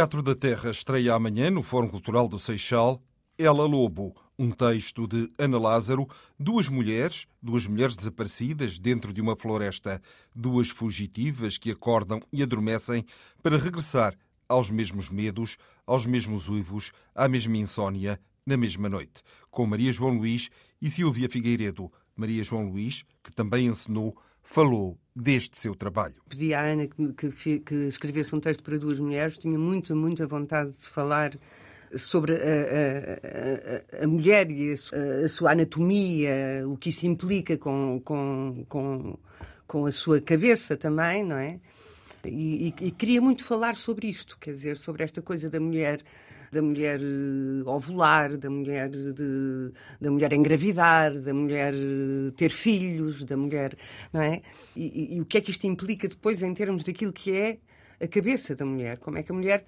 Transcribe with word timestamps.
Teatro 0.00 0.22
da 0.22 0.34
Terra 0.34 0.70
estreia 0.70 1.12
amanhã 1.12 1.50
no 1.50 1.62
Fórum 1.62 1.86
Cultural 1.86 2.26
do 2.26 2.38
Seixal 2.38 3.02
Ela 3.36 3.66
Lobo, 3.66 4.16
um 4.38 4.50
texto 4.50 5.06
de 5.06 5.30
Ana 5.38 5.58
Lázaro, 5.58 6.08
duas 6.38 6.70
mulheres, 6.70 7.26
duas 7.42 7.66
mulheres 7.66 7.96
desaparecidas 7.96 8.78
dentro 8.78 9.12
de 9.12 9.20
uma 9.20 9.36
floresta, 9.36 10.00
duas 10.34 10.70
fugitivas 10.70 11.58
que 11.58 11.70
acordam 11.70 12.18
e 12.32 12.42
adormecem 12.42 13.04
para 13.42 13.58
regressar 13.58 14.16
aos 14.48 14.70
mesmos 14.70 15.10
medos, 15.10 15.58
aos 15.86 16.06
mesmos 16.06 16.48
uivos, 16.48 16.92
à 17.14 17.28
mesma 17.28 17.58
insônia, 17.58 18.18
na 18.46 18.56
mesma 18.56 18.88
noite, 18.88 19.20
com 19.50 19.66
Maria 19.66 19.92
João 19.92 20.16
Luís 20.16 20.48
e 20.80 20.88
Silvia 20.88 21.28
Figueiredo. 21.28 21.92
Maria 22.16 22.42
João 22.42 22.70
Luís, 22.70 23.04
que 23.22 23.32
também 23.32 23.66
ensinou, 23.66 24.16
falou 24.42 24.98
deste 25.14 25.58
seu 25.58 25.74
trabalho. 25.74 26.14
Pedi 26.28 26.54
à 26.54 26.62
Ana 26.62 26.86
que, 26.86 27.32
que, 27.32 27.58
que, 27.60 27.74
escrevesse 27.88 28.34
um 28.34 28.40
texto 28.40 28.62
para 28.62 28.78
duas 28.78 28.98
mulheres, 28.98 29.38
tinha 29.38 29.58
muita, 29.58 29.94
muita 29.94 30.26
vontade 30.26 30.70
de 30.70 30.86
falar 30.86 31.36
sobre 31.96 32.34
a, 32.34 32.36
a, 32.36 34.00
a, 34.00 34.04
a 34.04 34.06
mulher 34.06 34.50
e 34.50 34.72
a, 34.72 35.28
sua 35.28 35.52
anatomia, 35.52 36.64
o 36.66 36.76
que 36.76 36.90
isso 36.90 37.06
implica 37.06 37.58
com, 37.58 38.00
com, 38.04 38.64
com, 38.68 39.18
com 39.66 39.86
a 39.86 39.92
sua 39.92 40.20
cabeça 40.20 40.76
também, 40.76 41.24
não 41.24 41.36
é? 41.36 41.58
E, 42.24 42.68
e, 42.68 42.86
e 42.86 42.90
queria 42.90 43.20
muito 43.20 43.44
falar 43.44 43.74
sobre 43.74 44.06
isto, 44.06 44.36
quer 44.38 44.52
dizer, 44.52 44.76
sobre 44.76 45.02
esta 45.02 45.22
coisa 45.22 45.48
da 45.48 45.58
mulher 45.58 46.02
da 46.50 46.60
mulher 46.60 47.00
eh, 47.00 47.68
ovular, 47.68 48.36
da 48.36 48.50
mulher, 48.50 48.90
de, 48.90 49.72
da 50.00 50.10
mulher 50.10 50.32
engravidar, 50.32 51.18
da 51.20 51.32
mulher 51.32 51.72
eh, 51.74 52.30
ter 52.36 52.50
filhos, 52.50 53.24
da 53.24 53.36
mulher. 53.36 53.76
Não 54.12 54.20
é? 54.20 54.42
E, 54.74 55.14
e, 55.14 55.16
e 55.16 55.20
o 55.20 55.24
que 55.24 55.38
é 55.38 55.40
que 55.40 55.50
isto 55.50 55.66
implica 55.66 56.08
depois 56.08 56.42
em 56.42 56.52
termos 56.52 56.82
daquilo 56.82 57.12
que 57.12 57.30
é 57.32 57.58
a 58.00 58.08
cabeça 58.08 58.54
da 58.54 58.64
mulher? 58.64 58.98
Como 58.98 59.18
é 59.18 59.22
que 59.22 59.30
a 59.30 59.34
mulher 59.34 59.64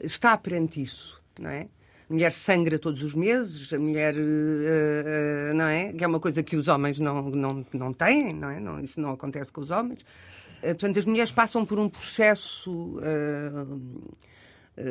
está 0.00 0.36
perante 0.36 0.82
isso? 0.82 1.20
Não 1.38 1.50
é? 1.50 1.68
A 2.08 2.12
mulher 2.12 2.32
sangra 2.32 2.78
todos 2.78 3.02
os 3.02 3.14
meses, 3.14 3.72
a 3.72 3.78
mulher, 3.78 4.14
uh, 4.14 4.18
uh, 4.18 5.54
não 5.54 5.64
é? 5.64 5.92
Que 5.92 6.04
é 6.04 6.06
uma 6.06 6.20
coisa 6.20 6.42
que 6.42 6.56
os 6.56 6.68
homens 6.68 6.98
não, 6.98 7.30
não, 7.30 7.66
não 7.72 7.92
têm, 7.92 8.34
não 8.34 8.50
é? 8.50 8.60
Não, 8.60 8.80
isso 8.80 9.00
não 9.00 9.12
acontece 9.12 9.50
com 9.50 9.62
os 9.62 9.70
homens. 9.70 10.02
Uh, 10.62 10.66
portanto, 10.66 10.98
as 10.98 11.06
mulheres 11.06 11.32
passam 11.32 11.64
por 11.64 11.78
um 11.78 11.88
processo 11.88 13.00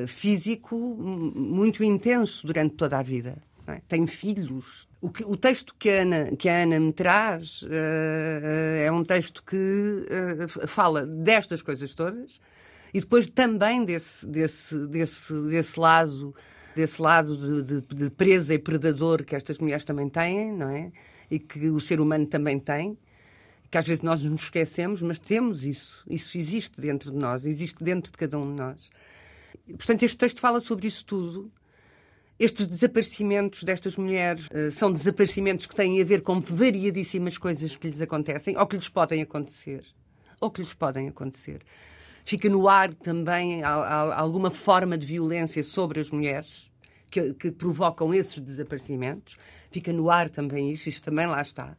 físico 0.08 0.76
muito 0.76 1.84
intenso 1.84 2.46
durante 2.46 2.76
toda 2.76 3.00
a 3.00 3.02
vida. 3.02 3.42
É? 3.68 3.82
Tem 3.88 4.06
filhos. 4.08 4.88
O, 5.00 5.10
que, 5.10 5.24
o, 5.24 5.36
texto 5.36 5.76
que 5.78 5.90
a 5.90 6.02
Ana, 6.02 6.36
que 6.36 6.50
a 6.50 6.64
Ana 6.64 6.80
me 6.80 6.94
traz 6.94 7.62
uh, 7.64 7.68
é 8.84 8.92
um 8.92 9.04
texto 9.04 9.44
que 9.44 9.56
uh, 9.56 10.68
fala 10.68 11.06
destas 11.06 11.62
coisas 11.62 11.94
todas 11.94 12.40
e 12.94 13.00
depois 13.00 13.30
também 13.30 13.84
desse, 13.84 14.28
desse, 14.28 14.88
desse, 14.88 15.34
desse 15.50 15.80
lado 15.80 16.36
desse 16.76 17.02
lado 17.02 17.36
de, 17.36 17.82
de, 17.82 17.96
de, 17.96 18.10
presa 18.10 18.54
e 18.54 18.60
predador 18.60 19.26
que 19.26 19.36
estas 19.36 19.60
mulheres 19.60 19.84
também 19.84 20.08
têm, 20.08 20.54
não 20.54 20.70
é? 20.70 20.90
E 21.30 21.38
que 21.38 21.68
o 21.68 21.82
ser 21.82 22.00
humano 22.00 22.26
também 22.26 22.58
tem, 22.58 22.98
que 23.70 23.78
às 23.78 23.86
vezes 23.86 24.02
nós 24.02 24.24
nos 24.24 24.44
esquecemos, 24.44 25.02
mas 25.02 25.20
temos 25.20 25.66
isso. 25.66 26.06
Isso 26.10 26.38
existe 26.38 26.80
dentro 26.80 27.12
de 27.12 27.18
nós, 27.18 27.46
existe 27.46 27.84
dentro 27.84 28.10
de 28.10 28.18
cada 28.18 28.38
um 28.38 28.50
de 28.50 28.56
nós. 28.56 28.90
Portanto, 29.78 30.04
este 30.04 30.18
texto 30.18 30.40
fala 30.40 30.60
sobre 30.60 30.88
isso 30.88 31.06
tudo. 31.06 31.52
Estes 32.40 32.66
desaparecimentos 32.66 33.64
destas 33.64 33.96
mulheres 33.98 34.48
uh, 34.48 34.72
são 34.72 34.92
desaparecimentos 34.92 35.66
que 35.66 35.76
têm 35.76 36.02
a 36.02 36.06
ver 36.06 36.22
com 36.22 36.40
variadíssimas 36.40 37.38
coisas 37.38 37.76
que 37.76 37.88
lhes 37.88 38.02
acontecem, 38.02 38.58
ou 38.58 38.66
que 38.66 38.76
lhes 38.76 38.90
podem 38.90 39.22
acontecer. 39.22 39.86
Ou 40.40 40.50
que 40.50 40.62
lhes 40.62 40.74
podem 40.74 41.08
acontecer. 41.08 41.62
Fica 42.26 42.50
no 42.50 42.68
ar 42.68 42.94
também 42.94 43.64
alguma 43.64 44.52
forma 44.52 44.98
de 44.98 45.06
violência 45.06 45.64
sobre 45.64 46.00
as 46.00 46.10
mulheres 46.10 46.72
que, 47.10 47.34
que 47.34 47.52
provocam 47.52 48.14
esses 48.14 48.40
desaparecimentos. 48.40 49.38
Fica 49.70 49.92
no 49.92 50.10
ar 50.10 50.30
também 50.30 50.72
isso, 50.72 50.90
isto 50.90 51.04
também 51.04 51.28
lá 51.28 51.42
está. 51.42 51.78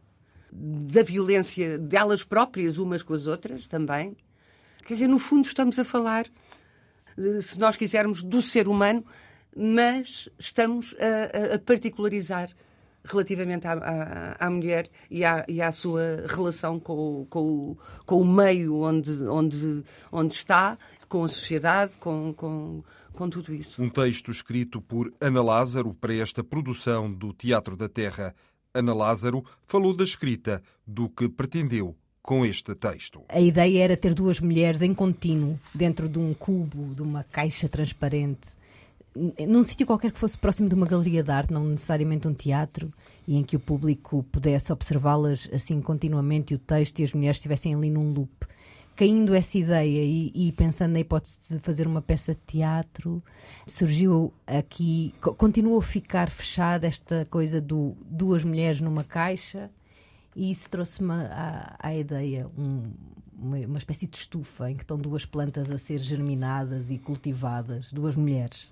Da 0.52 1.02
violência 1.02 1.78
delas 1.78 2.22
próprias, 2.22 2.76
umas 2.76 3.02
com 3.02 3.14
as 3.14 3.26
outras 3.26 3.66
também. 3.66 4.16
Quer 4.84 4.94
dizer, 4.94 5.08
no 5.08 5.18
fundo, 5.18 5.46
estamos 5.46 5.78
a 5.78 5.84
falar 5.84 6.26
se 7.40 7.58
nós 7.58 7.76
quisermos, 7.76 8.22
do 8.22 8.40
ser 8.42 8.68
humano, 8.68 9.04
mas 9.56 10.28
estamos 10.38 10.96
a, 10.98 11.54
a 11.54 11.58
particularizar 11.58 12.50
relativamente 13.04 13.66
à, 13.66 13.72
à, 13.72 14.46
à 14.46 14.50
mulher 14.50 14.88
e 15.10 15.24
à, 15.24 15.44
e 15.48 15.60
à, 15.60 15.72
sua 15.72 16.24
relação 16.28 16.78
com, 16.78 17.26
com, 17.28 17.76
com, 18.06 18.20
o 18.20 18.24
meio 18.24 18.76
onde, 18.80 19.10
onde, 19.24 19.84
onde 20.10 20.34
está, 20.34 20.78
com 21.08 21.24
a 21.24 21.28
sociedade, 21.28 21.94
com, 21.98 22.32
com, 22.32 22.82
com 23.12 23.28
tudo 23.28 23.52
isso. 23.52 23.82
Um 23.82 23.90
texto 23.90 24.30
escrito 24.30 24.80
por 24.80 25.12
Ana 25.20 25.42
Lázaro 25.42 25.92
para 25.94 26.14
esta 26.14 26.44
produção 26.44 27.12
do 27.12 27.32
Teatro 27.32 27.76
da 27.76 27.88
Terra. 27.88 28.34
Ana 28.72 28.94
Lázaro 28.94 29.44
falou 29.66 29.94
da 29.94 30.04
escrita, 30.04 30.62
do 30.86 31.08
que 31.08 31.28
pretendeu 31.28 31.96
com 32.22 32.46
este 32.46 32.74
texto. 32.74 33.22
A 33.28 33.40
ideia 33.40 33.82
era 33.82 33.96
ter 33.96 34.14
duas 34.14 34.38
mulheres 34.38 34.80
em 34.80 34.94
contínuo 34.94 35.58
dentro 35.74 36.08
de 36.08 36.18
um 36.18 36.32
cubo, 36.32 36.94
de 36.94 37.02
uma 37.02 37.24
caixa 37.24 37.68
transparente, 37.68 38.48
num 39.46 39.62
sítio 39.62 39.86
qualquer 39.86 40.12
que 40.12 40.18
fosse 40.18 40.38
próximo 40.38 40.68
de 40.68 40.74
uma 40.74 40.86
galeria 40.86 41.22
de 41.22 41.30
arte, 41.30 41.52
não 41.52 41.64
necessariamente 41.64 42.26
um 42.26 42.32
teatro, 42.32 42.92
e 43.26 43.36
em 43.36 43.42
que 43.42 43.56
o 43.56 43.60
público 43.60 44.24
pudesse 44.32 44.72
observá-las 44.72 45.48
assim 45.52 45.80
continuamente 45.80 46.54
e 46.54 46.56
o 46.56 46.58
texto 46.58 47.00
e 47.00 47.04
as 47.04 47.12
mulheres 47.12 47.36
estivessem 47.36 47.74
ali 47.74 47.90
num 47.90 48.12
loop. 48.12 48.30
Caindo 48.94 49.34
essa 49.34 49.58
ideia 49.58 50.02
e, 50.02 50.30
e, 50.34 50.52
pensando 50.52 50.92
na 50.92 51.00
hipótese 51.00 51.56
de 51.56 51.60
fazer 51.60 51.86
uma 51.86 52.02
peça 52.02 52.34
de 52.34 52.40
teatro, 52.46 53.22
surgiu 53.66 54.32
aqui, 54.46 55.14
continuou 55.20 55.78
a 55.78 55.82
ficar 55.82 56.30
fechada 56.30 56.86
esta 56.86 57.26
coisa 57.30 57.60
do 57.60 57.96
duas 58.04 58.44
mulheres 58.44 58.80
numa 58.80 59.02
caixa 59.02 59.70
e 60.34 60.50
isso 60.50 60.70
trouxe-me 60.70 61.12
à, 61.12 61.94
ideia 61.94 62.48
um, 62.56 62.90
uma, 63.36 63.58
uma, 63.58 63.78
espécie 63.78 64.06
de 64.06 64.16
estufa 64.16 64.70
em 64.70 64.76
que 64.76 64.82
estão 64.82 64.98
duas 64.98 65.26
plantas 65.26 65.70
a 65.70 65.78
ser 65.78 65.98
germinadas 65.98 66.90
e 66.90 66.98
cultivadas, 66.98 67.92
duas 67.92 68.16
mulheres. 68.16 68.68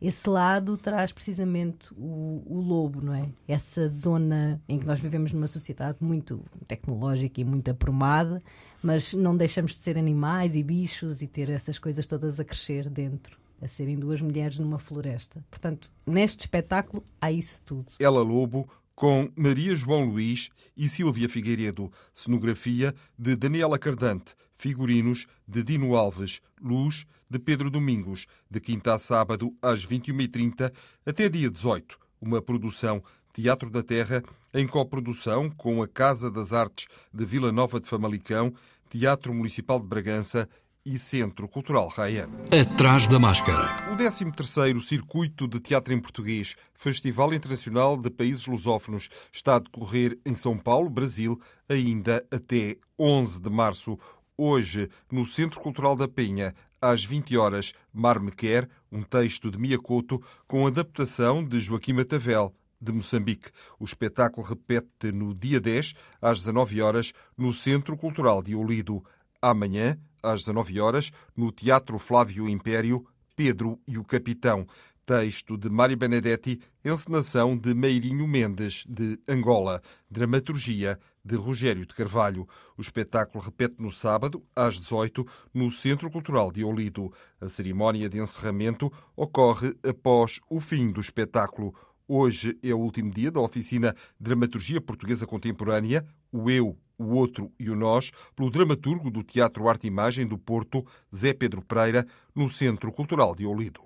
Esse 0.00 0.28
lado 0.28 0.76
traz 0.76 1.10
precisamente 1.10 1.92
o, 1.94 2.42
o 2.46 2.60
lobo, 2.60 3.00
não 3.00 3.14
é? 3.14 3.28
Essa 3.48 3.88
zona 3.88 4.60
em 4.68 4.78
que 4.78 4.84
nós 4.84 5.00
vivemos 5.00 5.32
numa 5.32 5.46
sociedade 5.46 5.98
muito 6.00 6.44
tecnológica 6.68 7.40
e 7.40 7.44
muito 7.44 7.70
aprumada, 7.70 8.42
mas 8.82 9.14
não 9.14 9.34
deixamos 9.34 9.72
de 9.72 9.78
ser 9.78 9.96
animais 9.96 10.54
e 10.54 10.62
bichos 10.62 11.22
e 11.22 11.26
ter 11.26 11.48
essas 11.48 11.78
coisas 11.78 12.04
todas 12.04 12.38
a 12.38 12.44
crescer 12.44 12.90
dentro 12.90 13.38
a 13.60 13.66
serem 13.66 13.96
duas 13.96 14.20
mulheres 14.20 14.58
numa 14.58 14.78
floresta. 14.78 15.44
Portanto, 15.50 15.90
neste 16.06 16.40
espetáculo 16.40 17.02
há 17.20 17.32
isso 17.32 17.62
tudo. 17.64 17.86
Ela 17.98 18.22
Lobo 18.22 18.68
com 18.96 19.30
Maria 19.36 19.74
João 19.74 20.06
Luís 20.06 20.48
e 20.74 20.88
Silvia 20.88 21.28
Figueiredo, 21.28 21.92
cenografia 22.14 22.94
de 23.16 23.36
Daniela 23.36 23.78
Cardante, 23.78 24.34
figurinos 24.56 25.26
de 25.46 25.62
Dino 25.62 25.94
Alves, 25.94 26.40
luz 26.60 27.06
de 27.28 27.38
Pedro 27.38 27.70
Domingos, 27.70 28.26
de 28.50 28.58
quinta 28.58 28.94
a 28.94 28.98
sábado 28.98 29.54
às 29.60 29.86
21h30 29.86 30.72
até 31.04 31.28
dia 31.28 31.50
18, 31.50 31.98
uma 32.20 32.40
produção 32.40 33.04
Teatro 33.34 33.68
da 33.68 33.82
Terra 33.82 34.22
em 34.54 34.66
coprodução 34.66 35.50
com 35.50 35.82
a 35.82 35.86
Casa 35.86 36.30
das 36.30 36.54
Artes 36.54 36.86
de 37.12 37.24
Vila 37.26 37.52
Nova 37.52 37.78
de 37.78 37.86
Famalicão, 37.86 38.54
Teatro 38.88 39.34
Municipal 39.34 39.78
de 39.78 39.86
Bragança 39.86 40.48
e 40.86 40.96
Centro 41.00 41.48
Cultural 41.48 41.88
Raia. 41.88 42.28
Atrás 42.52 43.08
da 43.08 43.18
máscara. 43.18 43.92
O 43.92 43.96
13º 43.96 44.80
Circuito 44.80 45.48
de 45.48 45.58
Teatro 45.58 45.92
em 45.92 46.00
Português, 46.00 46.54
Festival 46.74 47.34
Internacional 47.34 47.96
de 47.96 48.08
Países 48.08 48.46
Lusófonos, 48.46 49.08
está 49.32 49.56
a 49.56 49.58
decorrer 49.58 50.16
em 50.24 50.32
São 50.32 50.56
Paulo, 50.56 50.88
Brasil, 50.88 51.40
ainda 51.68 52.24
até 52.30 52.76
11 52.96 53.40
de 53.40 53.50
março. 53.50 53.98
Hoje, 54.38 54.88
no 55.10 55.26
Centro 55.26 55.58
Cultural 55.58 55.96
da 55.96 56.06
Penha, 56.06 56.54
às 56.80 57.02
20 57.02 57.36
horas, 57.36 57.72
Mar 57.92 58.20
Me 58.20 58.30
Quer, 58.30 58.68
um 58.92 59.02
texto 59.02 59.50
de 59.50 59.58
Mia 59.58 59.80
Couto, 59.80 60.22
com 60.46 60.68
adaptação 60.68 61.44
de 61.44 61.58
Joaquim 61.58 61.94
Matavel, 61.94 62.54
de 62.80 62.92
Moçambique. 62.92 63.50
O 63.80 63.84
espetáculo 63.84 64.46
repete 64.46 65.10
no 65.12 65.34
dia 65.34 65.60
10, 65.60 65.94
às 66.22 66.38
19 66.38 66.80
horas, 66.80 67.12
no 67.36 67.52
Centro 67.52 67.96
Cultural 67.96 68.40
de 68.40 68.54
Olido. 68.54 69.04
Amanhã, 69.42 69.98
às 70.22 70.40
19 70.40 70.80
horas, 70.80 71.10
no 71.36 71.50
Teatro 71.52 71.98
Flávio 71.98 72.48
Império, 72.48 73.06
Pedro 73.34 73.78
e 73.86 73.98
o 73.98 74.04
Capitão. 74.04 74.66
Texto 75.06 75.56
de 75.56 75.70
Mário 75.70 75.96
Benedetti, 75.96 76.60
encenação 76.84 77.56
de 77.56 77.72
Meirinho 77.72 78.26
Mendes, 78.26 78.84
de 78.88 79.16
Angola, 79.28 79.80
dramaturgia 80.10 80.98
de 81.24 81.36
Rogério 81.36 81.86
de 81.86 81.94
Carvalho. 81.94 82.48
O 82.76 82.80
espetáculo 82.80 83.42
repete 83.42 83.76
no 83.78 83.92
sábado, 83.92 84.42
às 84.54 84.80
18, 84.80 85.24
no 85.54 85.70
Centro 85.70 86.10
Cultural 86.10 86.50
de 86.50 86.64
Olido. 86.64 87.12
A 87.40 87.48
cerimónia 87.48 88.08
de 88.08 88.18
encerramento 88.18 88.92
ocorre 89.14 89.76
após 89.84 90.40
o 90.50 90.58
fim 90.58 90.90
do 90.90 91.00
espetáculo. 91.00 91.72
Hoje 92.08 92.58
é 92.62 92.74
o 92.74 92.78
último 92.78 93.10
dia 93.10 93.30
da 93.30 93.40
oficina 93.40 93.94
Dramaturgia 94.18 94.80
Portuguesa 94.80 95.24
Contemporânea, 95.24 96.04
o 96.36 96.50
Eu, 96.50 96.76
o 96.98 97.14
Outro 97.14 97.50
e 97.58 97.70
o 97.70 97.76
Nós, 97.76 98.10
pelo 98.34 98.50
dramaturgo 98.50 99.10
do 99.10 99.22
Teatro 99.22 99.68
Arte 99.68 99.84
e 99.84 99.88
Imagem 99.88 100.26
do 100.26 100.36
Porto, 100.36 100.84
Zé 101.14 101.32
Pedro 101.32 101.62
Pereira, 101.62 102.06
no 102.34 102.48
Centro 102.48 102.92
Cultural 102.92 103.34
de 103.34 103.46
Olido. 103.46 103.80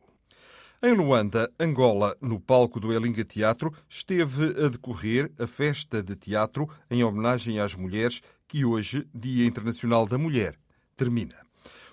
Em 0.83 0.95
Luanda, 0.95 1.53
Angola, 1.61 2.17
no 2.23 2.41
palco 2.41 2.81
do 2.81 2.93
Elinga 2.93 3.23
Teatro, 3.23 3.71
esteve 3.89 4.65
a 4.65 4.69
decorrer 4.69 5.31
a 5.39 5.47
festa 5.47 6.03
de 6.03 6.17
teatro 6.17 6.69
em 6.91 7.05
homenagem 7.05 7.61
às 7.61 7.75
mulheres, 7.75 8.23
que 8.49 8.65
hoje, 8.65 9.07
Dia 9.15 9.45
Internacional 9.45 10.07
da 10.07 10.17
Mulher, 10.17 10.57
termina. 10.97 11.50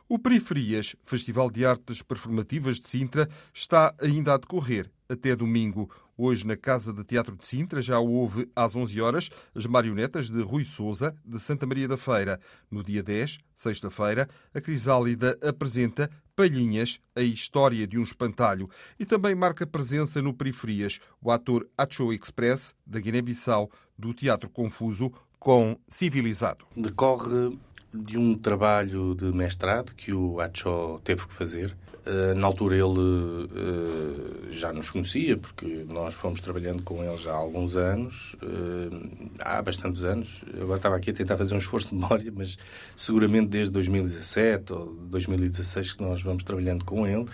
O 0.09 0.17
Periferias, 0.17 0.95
Festival 1.03 1.51
de 1.51 1.65
Artes 1.65 2.01
Performativas 2.01 2.79
de 2.79 2.87
Sintra, 2.87 3.27
está 3.53 3.93
ainda 3.99 4.33
a 4.33 4.37
decorrer 4.37 4.89
até 5.09 5.35
domingo. 5.35 5.91
Hoje, 6.17 6.47
na 6.47 6.55
Casa 6.55 6.93
de 6.93 7.03
Teatro 7.03 7.35
de 7.35 7.45
Sintra, 7.45 7.81
já 7.81 7.99
houve 7.99 8.49
às 8.55 8.73
11 8.73 9.01
horas 9.01 9.29
as 9.53 9.65
marionetas 9.65 10.29
de 10.29 10.41
Rui 10.41 10.63
Souza, 10.63 11.13
de 11.25 11.37
Santa 11.37 11.67
Maria 11.67 11.89
da 11.89 11.97
Feira. 11.97 12.39
No 12.71 12.81
dia 12.85 13.03
10, 13.03 13.39
sexta-feira, 13.53 14.29
a 14.53 14.61
Crisálida 14.61 15.37
apresenta 15.41 16.09
Palhinhas, 16.37 17.01
a 17.13 17.21
história 17.21 17.85
de 17.85 17.99
um 17.99 18.03
espantalho. 18.03 18.69
E 18.97 19.05
também 19.05 19.35
marca 19.35 19.67
presença 19.67 20.21
no 20.21 20.33
Periferias 20.33 21.01
o 21.21 21.29
ator 21.31 21.67
Acho 21.77 22.13
Express, 22.13 22.73
da 22.85 23.01
Guiné-Bissau, 23.01 23.69
do 23.99 24.13
Teatro 24.13 24.49
Confuso, 24.49 25.11
com 25.37 25.77
Civilizado. 25.87 26.65
Decorre 26.75 27.59
de 28.03 28.17
um 28.17 28.35
trabalho 28.35 29.15
de 29.15 29.25
mestrado 29.25 29.93
que 29.95 30.13
o 30.13 30.39
Acho 30.39 30.99
teve 31.03 31.25
que 31.25 31.33
fazer. 31.33 31.75
Uh, 32.05 32.33
na 32.35 32.47
altura 32.47 32.75
ele 32.75 32.85
uh, 32.85 34.47
já 34.49 34.71
nos 34.71 34.89
conhecia, 34.89 35.35
porque 35.35 35.85
nós 35.89 36.13
fomos 36.13 36.39
trabalhando 36.39 36.81
com 36.81 37.03
ele 37.03 37.17
já 37.17 37.31
há 37.31 37.35
alguns 37.35 37.75
anos, 37.75 38.33
uh, 38.35 39.29
há 39.41 39.61
bastantes 39.61 40.05
anos. 40.05 40.41
Agora 40.53 40.77
estava 40.77 40.95
aqui 40.95 41.09
a 41.09 41.13
tentar 41.13 41.35
fazer 41.35 41.53
um 41.53 41.57
esforço 41.57 41.89
de 41.89 41.95
memória, 41.95 42.31
mas 42.33 42.57
seguramente 42.95 43.47
desde 43.47 43.73
2017 43.73 44.71
ou 44.71 44.93
2016 45.09 45.93
que 45.93 46.01
nós 46.01 46.21
vamos 46.21 46.43
trabalhando 46.43 46.85
com 46.85 47.05
ele. 47.05 47.25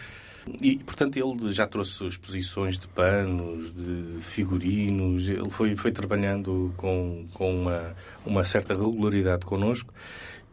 E, 0.61 0.77
portanto, 0.77 1.17
ele 1.17 1.53
já 1.53 1.65
trouxe 1.65 2.05
exposições 2.05 2.77
de 2.77 2.87
panos, 2.87 3.71
de 3.71 4.17
figurinos, 4.19 5.29
ele 5.29 5.49
foi, 5.49 5.75
foi 5.75 5.91
trabalhando 5.91 6.73
com, 6.75 7.25
com 7.33 7.61
uma, 7.61 7.95
uma 8.25 8.43
certa 8.43 8.73
regularidade 8.73 9.45
connosco. 9.45 9.93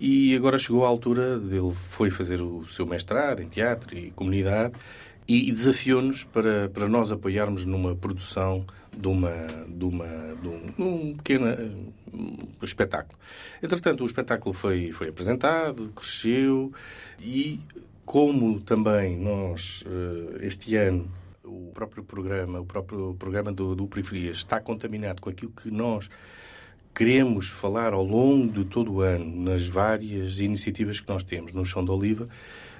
E 0.01 0.35
agora 0.35 0.59
chegou 0.59 0.87
a 0.87 0.89
altura 0.89 1.39
dele 1.39 1.73
foi 1.75 2.09
fazer 2.09 2.41
o 2.41 2.67
seu 2.67 2.87
mestrado 2.87 3.43
em 3.43 3.49
teatro 3.49 3.95
e 3.95 4.11
comunidade 4.13 4.73
e 5.29 5.53
desafiou-nos 5.53 6.25
para, 6.25 6.71
para 6.71 6.89
nós 6.89 7.13
apoiarmos 7.13 7.67
numa 7.67 7.95
produção 7.95 8.65
de, 8.97 9.07
uma, 9.07 9.47
de, 9.69 9.85
uma, 9.85 10.07
de 10.41 10.49
um, 10.49 10.73
um 10.79 11.15
pequeno 11.15 11.95
espetáculo. 12.63 13.19
Entretanto, 13.63 14.03
o 14.03 14.07
espetáculo 14.07 14.55
foi, 14.55 14.91
foi 14.91 15.11
apresentado, 15.11 15.93
cresceu 15.95 16.73
e, 17.21 17.61
como 18.05 18.59
também 18.59 19.19
nós, 19.19 19.85
eh, 19.87 20.47
este 20.47 20.77
ano, 20.77 21.09
o 21.45 21.71
próprio 21.75 22.03
programa, 22.03 22.59
o 22.59 22.67
próprio 22.67 23.15
programa 23.19 23.53
do, 23.53 23.77
do 23.77 23.87
Periferias 23.87 24.39
está 24.39 24.61
contaminado 24.61 25.21
com 25.21 25.31
aquilo 25.31 25.53
que 25.53 25.71
nós 25.71 26.09
queremos 26.95 27.49
falar 27.49 27.93
ao 27.93 28.05
longo 28.05 28.53
de 28.53 28.65
todo 28.65 28.93
o 28.93 29.01
ano 29.01 29.45
nas 29.45 29.67
várias 29.67 30.41
iniciativas 30.41 31.01
que 31.01 31.09
nós 31.09 31.23
temos 31.23 31.53
no 31.53 31.65
Chão 31.65 31.85
de 31.85 31.91
Oliva, 31.91 32.29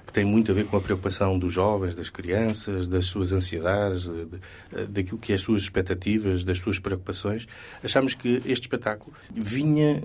que 0.07 0.13
tem 0.13 0.25
muito 0.25 0.51
a 0.51 0.55
ver 0.55 0.67
com 0.67 0.77
a 0.77 0.81
preocupação 0.81 1.39
dos 1.39 1.53
jovens, 1.53 1.95
das 1.95 2.11
crianças, 2.11 2.87
das 2.87 3.07
suas 3.07 3.33
ansiedades, 3.33 4.03
de, 4.03 4.25
de, 4.27 4.87
daquilo 4.89 5.19
que 5.19 5.33
é 5.33 5.37
as 5.37 5.41
suas 5.41 5.63
expectativas, 5.63 6.43
das 6.43 6.59
suas 6.59 6.79
preocupações. 6.79 7.47
Achamos 7.83 8.15
que 8.15 8.43
este 8.45 8.63
espetáculo 8.63 9.13
vinha 9.33 10.03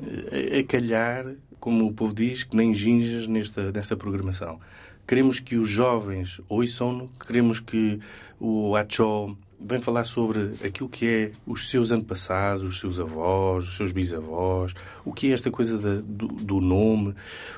a 0.60 0.64
calhar, 0.64 1.26
como 1.60 1.88
o 1.88 1.94
povo 1.94 2.14
diz, 2.14 2.44
que 2.44 2.56
nem 2.56 2.74
ginjas 2.74 3.26
nesta, 3.26 3.72
nesta 3.72 3.98
programação. 3.98 4.60
Queremos 5.08 5.40
que 5.40 5.56
os 5.56 5.70
jovens 5.70 6.42
ouçam-no, 6.50 7.10
queremos 7.20 7.60
que 7.60 8.00
o 8.40 8.76
Acho 8.76 9.38
vem 9.60 9.82
falar 9.82 10.04
sobre 10.04 10.54
aquilo 10.64 10.90
que 10.90 11.08
é 11.08 11.32
os 11.46 11.70
seus 11.70 11.92
antepassados, 11.92 12.64
os 12.64 12.80
seus 12.80 13.00
avós, 13.00 13.68
os 13.68 13.78
seus 13.78 13.92
bisavós, 13.92 14.74
o 15.04 15.14
que 15.14 15.32
é 15.32 15.34
esta 15.34 15.50
coisa 15.50 15.78
do, 15.78 16.28
do, 16.28 16.62
nome. 16.62 17.16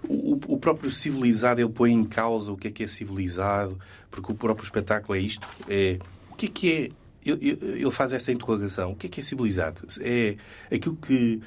O, 0.08 0.40
o, 0.48 0.58
próprio 0.58 0.92
civilizado, 0.92 1.60
ele 1.60 1.70
põe 1.70 1.92
em 1.92 2.04
causa 2.04 2.52
o 2.52 2.58
que 2.58 2.68
é 2.68 2.72
que 2.72 2.84
é 2.84 2.88
civilizado, 2.88 3.78
porque 4.12 4.32
o 4.32 4.36
próprio 4.36 4.64
espetáculo 4.64 5.18
é 5.18 5.22
isto. 5.22 5.48
É, 5.68 6.00
o 6.32 6.36
que 6.36 6.46
é 6.46 6.50
que 6.50 6.72
é... 6.72 6.90
Ele, 7.30 7.60
ele 7.62 7.92
faz 7.92 8.14
essa 8.14 8.32
interrogação. 8.32 8.92
O 8.92 8.96
que 8.96 9.08
é 9.08 9.10
que 9.10 9.20
é 9.20 9.24
civilizado? 9.24 9.86
É 10.00 10.38
aquilo 10.74 10.96
que... 10.96 11.42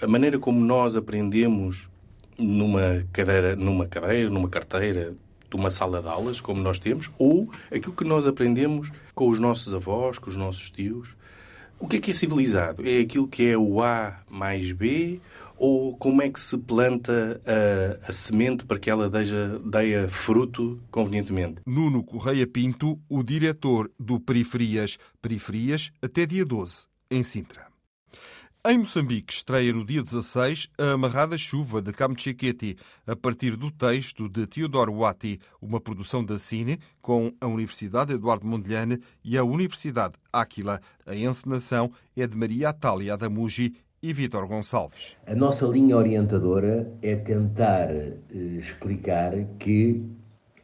A 0.00 0.06
maneira 0.08 0.36
como 0.36 0.58
nós 0.64 0.96
aprendemos 0.96 1.88
numa 2.36 3.06
cadeira, 3.12 3.54
numa 3.54 3.86
cadeira, 3.86 4.28
numa 4.28 4.48
carteira, 4.48 5.14
de 5.52 5.56
uma 5.56 5.70
sala 5.70 6.00
de 6.00 6.08
aulas, 6.08 6.40
como 6.40 6.62
nós 6.62 6.78
temos, 6.78 7.10
ou 7.18 7.50
aquilo 7.70 7.94
que 7.94 8.04
nós 8.04 8.26
aprendemos 8.26 8.90
com 9.14 9.28
os 9.28 9.38
nossos 9.38 9.74
avós, 9.74 10.18
com 10.18 10.30
os 10.30 10.36
nossos 10.36 10.70
tios. 10.70 11.14
O 11.78 11.86
que 11.86 11.96
é 11.96 12.00
que 12.00 12.10
é 12.12 12.14
civilizado? 12.14 12.86
É 12.86 13.00
aquilo 13.00 13.26
que 13.26 13.46
é 13.46 13.58
o 13.58 13.82
A 13.82 14.20
mais 14.30 14.70
B 14.72 15.20
ou 15.58 15.96
como 15.96 16.22
é 16.22 16.28
que 16.28 16.40
se 16.40 16.58
planta 16.58 17.40
a, 17.46 18.08
a 18.08 18.12
semente 18.12 18.64
para 18.64 18.78
que 18.78 18.90
ela 18.90 19.08
deja, 19.08 19.60
deia 19.64 20.08
fruto 20.08 20.80
convenientemente? 20.90 21.60
Nuno 21.66 22.02
Correia 22.02 22.46
Pinto, 22.46 22.98
o 23.08 23.22
diretor 23.22 23.90
do 23.98 24.18
Periferias. 24.18 24.98
Periferias 25.20 25.92
até 26.02 26.26
dia 26.26 26.44
12, 26.44 26.86
em 27.10 27.22
Sintra. 27.22 27.71
Em 28.64 28.78
Moçambique 28.78 29.32
estreia 29.32 29.72
no 29.72 29.84
dia 29.84 30.00
16 30.00 30.68
a 30.78 30.92
Amarrada 30.92 31.36
Chuva 31.36 31.82
de 31.82 31.92
Kamchequeti, 31.92 32.76
a 33.04 33.16
partir 33.16 33.56
do 33.56 33.72
texto 33.72 34.28
de 34.28 34.46
Teodoro 34.46 34.98
Wati, 34.98 35.40
uma 35.60 35.80
produção 35.80 36.24
da 36.24 36.38
Cine 36.38 36.78
com 37.00 37.32
a 37.40 37.48
Universidade 37.48 38.12
Eduardo 38.12 38.46
Mondlane 38.46 39.00
e 39.24 39.36
a 39.36 39.42
Universidade 39.42 40.14
Áquila. 40.32 40.78
A 41.04 41.12
encenação 41.12 41.90
é 42.16 42.24
de 42.24 42.36
Maria 42.36 42.68
Atália 42.68 43.14
Adamugi 43.14 43.74
e 44.00 44.12
Vítor 44.12 44.46
Gonçalves. 44.46 45.16
A 45.26 45.34
nossa 45.34 45.66
linha 45.66 45.96
orientadora 45.96 46.88
é 47.02 47.16
tentar 47.16 47.90
eh, 47.90 48.16
explicar 48.30 49.32
que 49.58 50.08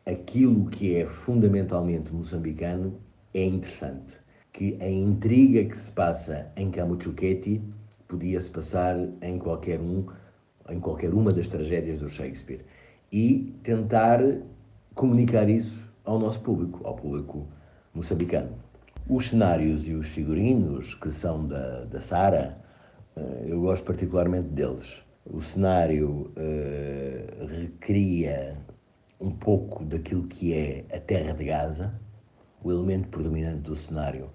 aquilo 0.06 0.70
que 0.70 0.94
é 0.94 1.04
fundamentalmente 1.04 2.14
moçambicano 2.14 2.96
é 3.34 3.44
interessante, 3.44 4.14
que 4.52 4.78
a 4.80 4.88
intriga 4.88 5.64
que 5.64 5.76
se 5.76 5.90
passa 5.90 6.46
em 6.56 6.70
Camuchuqueti 6.70 7.60
podia-se 8.08 8.50
passar 8.50 8.96
em 9.22 9.38
qualquer 9.38 9.80
um, 9.80 10.06
em 10.68 10.80
qualquer 10.80 11.12
uma 11.14 11.32
das 11.32 11.48
tragédias 11.48 12.00
do 12.00 12.08
Shakespeare 12.08 12.64
e 13.12 13.54
tentar 13.62 14.20
comunicar 14.94 15.48
isso 15.48 15.80
ao 16.04 16.18
nosso 16.18 16.40
público, 16.40 16.86
ao 16.86 16.94
público 16.94 17.46
moçambicano. 17.94 18.52
Os 19.08 19.30
cenários 19.30 19.86
e 19.86 19.94
os 19.94 20.06
figurinos 20.08 20.94
que 20.94 21.10
são 21.10 21.46
da, 21.46 21.84
da 21.84 22.00
Sara, 22.00 22.58
eh, 23.16 23.44
eu 23.46 23.60
gosto 23.60 23.84
particularmente 23.84 24.48
deles. 24.48 25.02
O 25.24 25.42
cenário 25.42 26.32
uh, 26.36 27.46
recria 27.46 28.56
um 29.20 29.30
pouco 29.30 29.84
daquilo 29.84 30.26
que 30.26 30.54
é 30.54 30.84
a 30.90 30.98
terra 30.98 31.34
de 31.34 31.44
Gaza. 31.44 31.92
O 32.62 32.72
elemento 32.72 33.08
predominante 33.08 33.60
do 33.60 33.76
cenário 33.76 34.30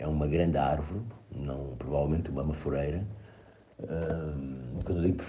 é 0.00 0.06
uma 0.06 0.26
grande 0.26 0.56
árvore, 0.56 1.02
não 1.30 1.76
provavelmente 1.78 2.30
uma 2.30 2.42
mafureira. 2.42 3.04
Uh, 3.78 4.82
quando 4.84 4.98
eu 4.98 5.12
digo 5.12 5.22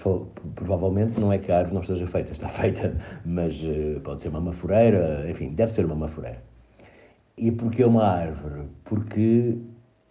provavelmente, 0.54 1.20
não 1.20 1.32
é 1.32 1.38
que 1.38 1.52
a 1.52 1.58
árvore 1.58 1.74
não 1.74 1.82
esteja 1.82 2.06
feita, 2.06 2.32
está 2.32 2.48
feita, 2.50 2.96
mas 3.24 3.54
uh, 3.62 4.00
pode 4.00 4.22
ser 4.22 4.28
uma 4.28 4.40
mafureira, 4.40 5.30
enfim, 5.30 5.50
deve 5.54 5.72
ser 5.72 5.84
uma 5.84 5.94
mafureira. 5.94 6.42
E 7.36 7.52
porquê 7.52 7.84
uma 7.84 8.04
árvore? 8.04 8.68
Porque 8.84 9.58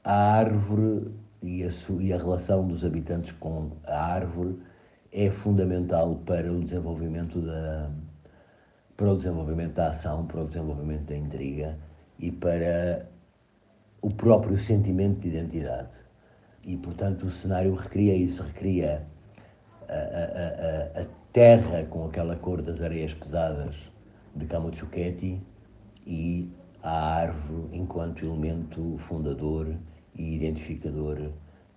a 0.03 0.33
árvore 0.33 1.11
e 1.41 1.63
a, 1.63 1.69
e 1.99 2.13
a 2.13 2.17
relação 2.17 2.67
dos 2.67 2.85
habitantes 2.85 3.31
com 3.33 3.71
a 3.85 4.13
árvore 4.13 4.57
é 5.11 5.29
fundamental 5.29 6.15
para 6.25 6.51
o 6.51 6.63
desenvolvimento 6.63 7.41
da 7.41 7.89
para 8.95 9.11
o 9.11 9.17
desenvolvimento 9.17 9.73
da 9.73 9.89
ação, 9.89 10.27
para 10.27 10.41
o 10.41 10.47
desenvolvimento 10.47 11.05
da 11.05 11.15
intriga 11.15 11.77
e 12.19 12.31
para 12.31 13.09
o 14.01 14.09
próprio 14.09 14.59
sentimento 14.59 15.19
de 15.21 15.29
identidade. 15.29 15.89
E, 16.63 16.77
portanto, 16.77 17.25
o 17.25 17.31
cenário 17.31 17.73
recria 17.73 18.15
isso, 18.15 18.43
recria 18.43 19.05
a, 19.87 19.93
a, 19.93 20.99
a, 20.99 21.01
a 21.03 21.05
terra 21.31 21.85
com 21.85 22.05
aquela 22.05 22.35
cor 22.35 22.61
das 22.61 22.81
areias 22.81 23.13
pesadas 23.13 23.75
de 24.35 24.45
Camachuketi 24.45 25.41
e 26.05 26.49
a 26.83 27.15
árvore 27.15 27.69
enquanto 27.77 28.25
elemento 28.25 28.97
fundador 28.99 29.75
e 30.15 30.35
identificador 30.35 31.31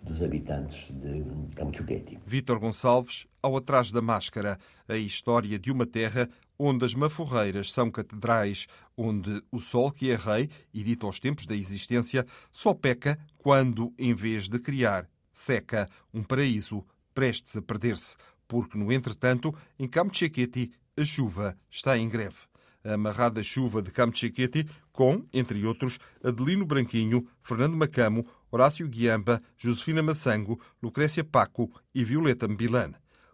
dos 0.05 0.23
habitantes 0.23 0.91
de 0.91 1.55
Camachuketi. 1.55 2.19
Vítor 2.27 2.59
Gonçalves, 2.59 3.27
ao 3.43 3.57
Atrás 3.57 3.91
da 3.91 4.03
Máscara, 4.03 4.59
a 4.87 4.97
história 4.97 5.59
de 5.59 5.73
uma 5.73 5.87
terra 5.87 6.29
onde 6.59 6.85
as 6.85 6.95
maforreiras 6.95 7.73
são 7.73 7.91
catedrais, 7.91 8.67
onde 8.97 9.43
o 9.51 9.59
sol 9.59 9.91
que 9.91 10.11
é 10.11 10.17
rei 10.17 10.49
e 10.73 10.83
dito 10.83 11.07
aos 11.07 11.19
tempos 11.19 11.47
da 11.47 11.57
existência 11.57 12.25
só 12.53 12.73
peca 12.75 13.19
quando, 13.39 13.93
em 13.99 14.15
vez 14.15 14.49
de 14.49 14.59
criar, 14.59 15.09
seca 15.33 15.89
um 16.13 16.23
paraíso 16.23 16.85
prestes 17.15 17.57
a 17.57 17.63
perder-se, 17.63 18.17
porque, 18.47 18.77
no 18.77 18.93
entretanto, 18.93 19.55
em 19.79 19.89
Camacheketi, 19.89 20.71
a 20.97 21.05
chuva 21.05 21.57
está 21.71 21.99
em 21.99 22.09
greve. 22.09 22.37
A 22.85 22.95
amarrada 22.95 23.43
chuva 23.43 23.81
de 23.81 23.91
Camacheketi, 23.91 24.69
com, 24.93 25.25
entre 25.33 25.65
outros, 25.65 25.99
Adelino 26.23 26.67
Branquinho, 26.67 27.27
Fernando 27.43 27.77
Macamo, 27.77 28.27
Horácio 28.55 28.89
Guiamba, 28.89 29.43
Josefina 29.59 30.01
Massango, 30.01 30.61
Lucrécia 30.81 31.25
Paco 31.25 31.69
e 31.93 32.05
Violeta 32.05 32.47
Mbilan. 32.47 32.93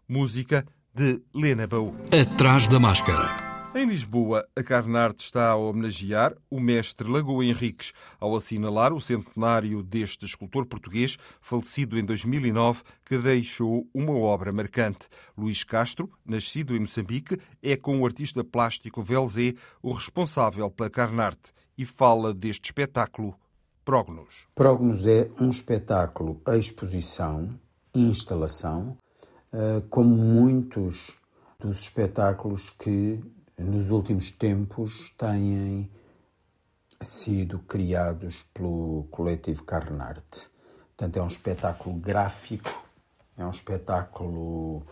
Música 0.09 0.65
de 0.95 1.23
Lena 1.35 1.67
Baú. 1.67 1.95
Atrás 2.11 2.67
da 2.67 2.81
máscara. 2.81 3.51
Em 3.75 3.85
Lisboa, 3.85 4.49
a 4.57 4.63
Carnarte 4.63 5.23
está 5.23 5.51
a 5.51 5.57
homenagear 5.57 6.35
o 6.51 6.59
mestre 6.59 7.07
Lagoa 7.07 7.45
Henriques, 7.45 7.93
ao 8.19 8.35
assinalar 8.35 8.95
o 8.95 9.01
centenário 9.01 9.83
deste 9.83 10.25
escultor 10.25 10.65
português, 10.65 11.19
falecido 11.43 11.99
em 11.99 12.05
2009, 12.05 12.83
que 13.05 13.19
deixou 13.19 13.87
uma 13.93 14.17
obra 14.17 14.51
marcante. 14.55 15.07
Luís 15.37 15.63
Castro, 15.63 16.11
nascido 16.25 16.75
em 16.75 16.81
Moçambique, 16.81 17.39
é 17.63 17.77
com 17.77 18.01
o 18.01 18.07
artista 18.07 18.43
plástico 18.43 19.03
Velzé 19.03 19.53
o 19.83 19.93
responsável 19.93 20.71
pela 20.71 20.89
Carnarte 20.89 21.53
e 21.77 21.85
fala 21.85 22.33
deste 22.33 22.71
espetáculo 22.71 23.39
Prognos. 23.85 24.47
Prognos 24.55 25.07
é 25.07 25.29
um 25.41 25.51
espetáculo, 25.51 26.41
a 26.45 26.57
exposição, 26.57 27.59
instalação, 27.95 28.97
eh, 29.53 29.83
como 29.89 30.15
muitos 30.17 31.17
dos 31.59 31.83
espetáculos 31.83 32.71
que 32.71 33.21
nos 33.59 33.91
últimos 33.91 34.31
tempos 34.31 35.11
têm 35.19 35.91
sido 37.01 37.59
criados 37.61 38.43
pelo 38.55 39.07
coletivo 39.11 39.65
Carnarte. 39.65 40.49
Portanto, 40.97 41.17
é 41.17 41.23
um 41.23 41.27
espetáculo 41.27 41.97
gráfico, 41.97 42.87
é 43.37 43.45
um 43.45 43.51
espetáculo 43.51 44.83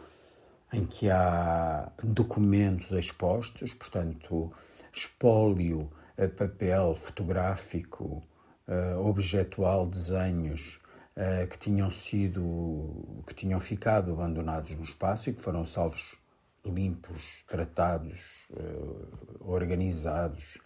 em 0.72 0.84
que 0.86 1.10
há 1.10 1.92
documentos 2.02 2.90
expostos, 2.92 3.74
portanto, 3.74 4.52
espólio, 4.92 5.90
papel 6.36 6.94
fotográfico, 6.94 8.22
eh, 8.68 8.94
objetual, 8.96 9.86
desenhos 9.86 10.78
eh, 11.16 11.46
que 11.46 11.58
tinham 11.58 11.90
sido, 11.90 13.22
que 13.26 13.34
tinham 13.34 13.58
ficado 13.58 14.12
abandonados 14.12 14.72
no 14.72 14.84
espaço 14.84 15.30
e 15.30 15.32
que 15.32 15.40
foram 15.40 15.64
salvos 15.64 16.18
limpos, 16.64 17.42
tratados, 17.48 18.20
uh, 18.50 19.50
organizados 19.50 20.58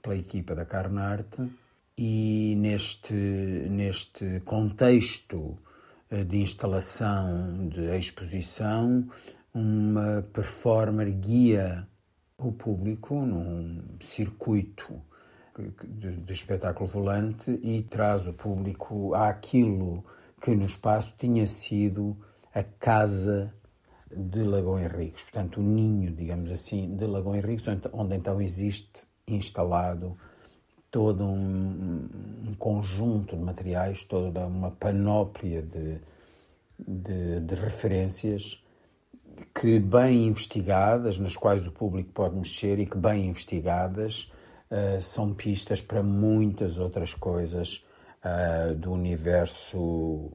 pela 0.00 0.16
equipa 0.16 0.54
da 0.54 0.64
Carnarte. 0.64 1.50
E 1.98 2.54
neste, 2.56 3.12
neste 3.12 4.40
contexto 4.44 5.58
uh, 6.10 6.24
de 6.24 6.38
instalação, 6.38 7.68
de 7.68 7.98
exposição, 7.98 9.08
uma 9.52 10.22
performer 10.32 11.10
guia 11.10 11.88
o 12.38 12.52
público 12.52 13.26
num 13.26 13.98
circuito 14.00 15.02
de 15.84 16.32
espetáculo 16.32 16.88
volante 16.88 17.58
e 17.62 17.82
traz 17.82 18.26
o 18.26 18.32
público 18.32 19.14
àquilo 19.14 20.04
que 20.40 20.54
no 20.54 20.66
espaço 20.66 21.14
tinha 21.18 21.46
sido 21.46 22.16
a 22.54 22.62
casa 22.62 23.54
de 24.14 24.42
Lagoa 24.42 24.82
Henriques, 24.82 25.24
portanto, 25.24 25.60
o 25.60 25.62
ninho, 25.62 26.12
digamos 26.12 26.50
assim, 26.50 26.94
de 26.94 27.06
Lagoa 27.06 27.36
Henriques, 27.36 27.66
onde 27.92 28.16
então 28.16 28.40
existe 28.40 29.06
instalado 29.26 30.16
todo 30.90 31.24
um, 31.24 32.08
um 32.46 32.54
conjunto 32.54 33.36
de 33.36 33.42
materiais, 33.42 34.04
toda 34.04 34.46
uma 34.46 34.70
panóplia 34.70 35.60
de, 35.62 35.98
de, 36.78 37.40
de, 37.40 37.54
referências 37.56 38.62
que, 39.52 39.80
bem 39.80 40.26
investigadas, 40.26 41.18
nas 41.18 41.36
quais 41.36 41.66
o 41.66 41.72
público 41.72 42.12
pode 42.12 42.36
mexer 42.36 42.78
e 42.78 42.86
que, 42.86 42.96
bem 42.96 43.26
investigadas, 43.26 44.30
uh, 44.70 45.00
são 45.00 45.34
pistas 45.34 45.82
para 45.82 46.02
muitas 46.02 46.78
outras 46.78 47.14
coisas 47.14 47.84
uh, 48.24 48.74
do 48.74 48.92
universo 48.92 50.32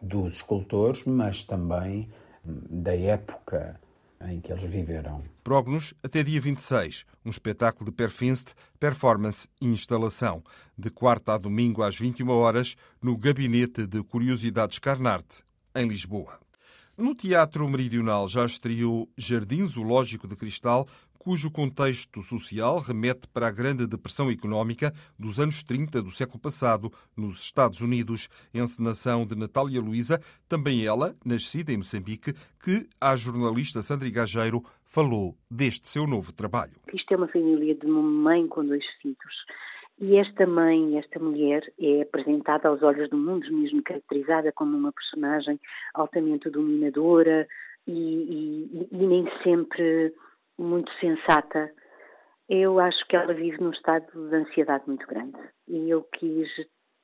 dos 0.00 0.36
escultores, 0.36 1.04
mas 1.04 1.42
também 1.42 2.08
da 2.44 2.96
época 2.96 3.80
em 4.26 4.40
que 4.40 4.52
eles 4.52 4.64
viveram. 4.64 5.22
Prognos 5.44 5.94
até 6.02 6.22
dia 6.22 6.40
26, 6.40 7.04
um 7.24 7.30
espetáculo 7.30 7.90
de 7.90 7.96
perfinst, 7.96 8.52
performance 8.78 9.48
e 9.60 9.66
instalação, 9.66 10.42
de 10.76 10.90
quarta 10.90 11.34
a 11.34 11.38
domingo 11.38 11.82
às 11.82 11.96
21 11.96 12.28
horas, 12.30 12.76
no 13.00 13.16
Gabinete 13.16 13.86
de 13.86 14.02
Curiosidades 14.02 14.78
Carnarte, 14.78 15.42
em 15.74 15.86
Lisboa. 15.86 16.38
No 16.98 17.14
Teatro 17.14 17.68
Meridional 17.68 18.28
já 18.28 18.44
estreou 18.44 19.08
Jardim 19.16 19.64
Zoológico 19.64 20.26
de 20.26 20.34
Cristal, 20.34 20.84
cujo 21.16 21.48
contexto 21.48 22.24
social 22.24 22.80
remete 22.80 23.28
para 23.28 23.46
a 23.46 23.52
Grande 23.52 23.86
Depressão 23.86 24.28
Económica 24.32 24.92
dos 25.16 25.38
anos 25.38 25.62
30 25.62 26.02
do 26.02 26.10
século 26.10 26.40
passado, 26.40 26.90
nos 27.16 27.40
Estados 27.40 27.80
Unidos, 27.80 28.28
encenação 28.52 29.24
de 29.24 29.36
Natália 29.36 29.80
Luísa, 29.80 30.20
também 30.48 30.84
ela, 30.84 31.14
nascida 31.24 31.72
em 31.72 31.76
Moçambique, 31.76 32.34
que 32.60 32.88
a 33.00 33.16
jornalista 33.16 33.80
Sandra 33.80 34.10
Gageiro 34.10 34.60
falou 34.84 35.36
deste 35.48 35.86
seu 35.86 36.04
novo 36.04 36.32
trabalho. 36.32 36.80
Isto 36.92 37.14
é 37.14 37.16
uma 37.16 37.28
família 37.28 37.76
de 37.76 37.86
uma 37.86 38.02
mãe 38.02 38.48
com 38.48 38.66
dois 38.66 38.84
filhos. 39.00 39.44
E 40.00 40.16
esta 40.16 40.46
mãe, 40.46 40.96
esta 40.96 41.18
mulher, 41.18 41.72
é 41.80 42.02
apresentada 42.02 42.68
aos 42.68 42.82
olhos 42.82 43.10
do 43.10 43.16
mundo, 43.16 43.52
mesmo 43.52 43.82
caracterizada 43.82 44.52
como 44.52 44.76
uma 44.76 44.92
personagem 44.92 45.60
altamente 45.92 46.48
dominadora 46.48 47.48
e, 47.86 47.92
e, 47.92 48.88
e 48.92 49.06
nem 49.06 49.28
sempre 49.42 50.14
muito 50.56 50.92
sensata, 51.00 51.72
eu 52.48 52.78
acho 52.78 53.06
que 53.08 53.16
ela 53.16 53.34
vive 53.34 53.60
num 53.60 53.70
estado 53.70 54.06
de 54.28 54.36
ansiedade 54.36 54.84
muito 54.86 55.06
grande. 55.06 55.36
E 55.66 55.90
eu 55.90 56.02
quis 56.14 56.48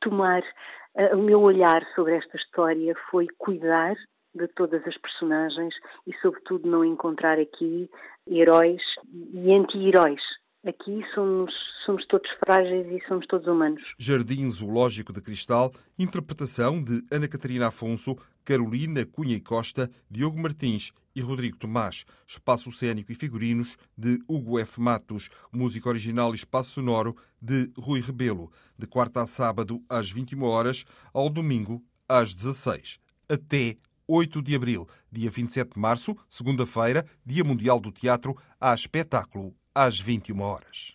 tomar 0.00 0.42
uh, 0.42 1.16
o 1.16 1.22
meu 1.22 1.40
olhar 1.40 1.84
sobre 1.94 2.14
esta 2.14 2.36
história 2.36 2.94
foi 3.10 3.26
cuidar 3.38 3.94
de 4.34 4.48
todas 4.48 4.86
as 4.86 4.96
personagens 4.98 5.74
e, 6.06 6.14
sobretudo, 6.18 6.68
não 6.68 6.84
encontrar 6.84 7.38
aqui 7.38 7.90
heróis 8.28 8.82
e 9.32 9.52
anti-heróis. 9.52 10.22
Aqui 10.66 11.04
somos, 11.14 11.52
somos 11.84 12.06
todos 12.06 12.30
frágeis 12.40 12.86
e 12.86 13.06
somos 13.06 13.26
todos 13.26 13.46
humanos. 13.46 13.82
Jardim 13.98 14.48
Zoológico 14.50 15.12
de 15.12 15.20
Cristal, 15.20 15.70
interpretação 15.98 16.82
de 16.82 17.04
Ana 17.10 17.28
Catarina 17.28 17.66
Afonso, 17.66 18.16
Carolina 18.42 19.04
Cunha 19.04 19.36
e 19.36 19.42
Costa, 19.42 19.90
Diogo 20.10 20.40
Martins 20.40 20.90
e 21.14 21.20
Rodrigo 21.20 21.58
Tomás. 21.58 22.06
Espaço 22.26 22.72
cênico 22.72 23.12
e 23.12 23.14
figurinos 23.14 23.76
de 23.94 24.18
Hugo 24.26 24.58
F. 24.58 24.80
Matos. 24.80 25.28
Música 25.52 25.90
original 25.90 26.32
e 26.32 26.36
espaço 26.36 26.70
sonoro 26.70 27.14
de 27.42 27.70
Rui 27.76 28.00
Rebelo. 28.00 28.50
De 28.78 28.86
quarta 28.86 29.20
a 29.20 29.26
sábado 29.26 29.82
às 29.86 30.10
21 30.10 30.44
horas, 30.44 30.86
ao 31.12 31.28
domingo 31.28 31.84
às 32.08 32.34
16. 32.34 32.98
Até 33.28 33.76
8 34.08 34.40
de 34.40 34.54
abril, 34.54 34.88
dia 35.12 35.30
27 35.30 35.74
de 35.74 35.78
março, 35.78 36.16
segunda-feira, 36.26 37.04
Dia 37.24 37.44
Mundial 37.44 37.78
do 37.78 37.92
Teatro, 37.92 38.34
há 38.58 38.74
espetáculo 38.74 39.54
às 39.74 39.98
21 39.98 40.40
horas. 40.40 40.94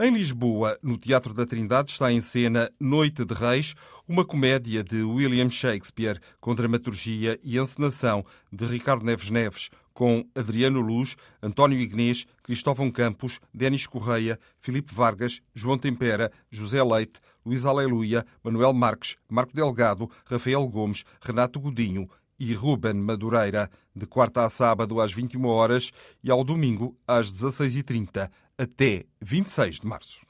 Em 0.00 0.12
Lisboa, 0.12 0.78
no 0.80 0.96
Teatro 0.96 1.34
da 1.34 1.44
Trindade, 1.44 1.90
está 1.90 2.12
em 2.12 2.20
cena 2.20 2.70
Noite 2.78 3.24
de 3.24 3.34
Reis, 3.34 3.74
uma 4.06 4.24
comédia 4.24 4.84
de 4.84 5.02
William 5.02 5.50
Shakespeare, 5.50 6.20
com 6.40 6.54
dramaturgia 6.54 7.36
e 7.42 7.58
encenação 7.58 8.24
de 8.52 8.64
Ricardo 8.64 9.04
Neves 9.04 9.28
Neves, 9.28 9.70
com 9.92 10.24
Adriano 10.36 10.80
Luz, 10.80 11.16
António 11.42 11.80
Ignês, 11.80 12.24
Cristóvão 12.44 12.92
Campos, 12.92 13.40
Denis 13.52 13.88
Correia, 13.88 14.38
Filipe 14.60 14.94
Vargas, 14.94 15.40
João 15.52 15.76
Tempera, 15.76 16.30
José 16.48 16.80
Leite, 16.80 17.18
Luís 17.44 17.64
Aleluia, 17.64 18.24
Manuel 18.44 18.72
Marques, 18.72 19.16
Marco 19.28 19.52
Delgado, 19.52 20.08
Rafael 20.24 20.64
Gomes, 20.68 21.02
Renato 21.20 21.58
Godinho 21.58 22.08
e 22.38 22.52
Ruben 22.54 22.94
Madureira, 22.94 23.70
de 23.94 24.06
quarta 24.06 24.44
a 24.44 24.48
sábado 24.48 25.00
às 25.00 25.12
21 25.12 25.44
horas 25.46 25.90
e 26.22 26.30
ao 26.30 26.44
domingo 26.44 26.96
às 27.06 27.32
16h30, 27.32 28.30
até 28.56 29.04
26 29.20 29.80
de 29.80 29.86
março. 29.86 30.28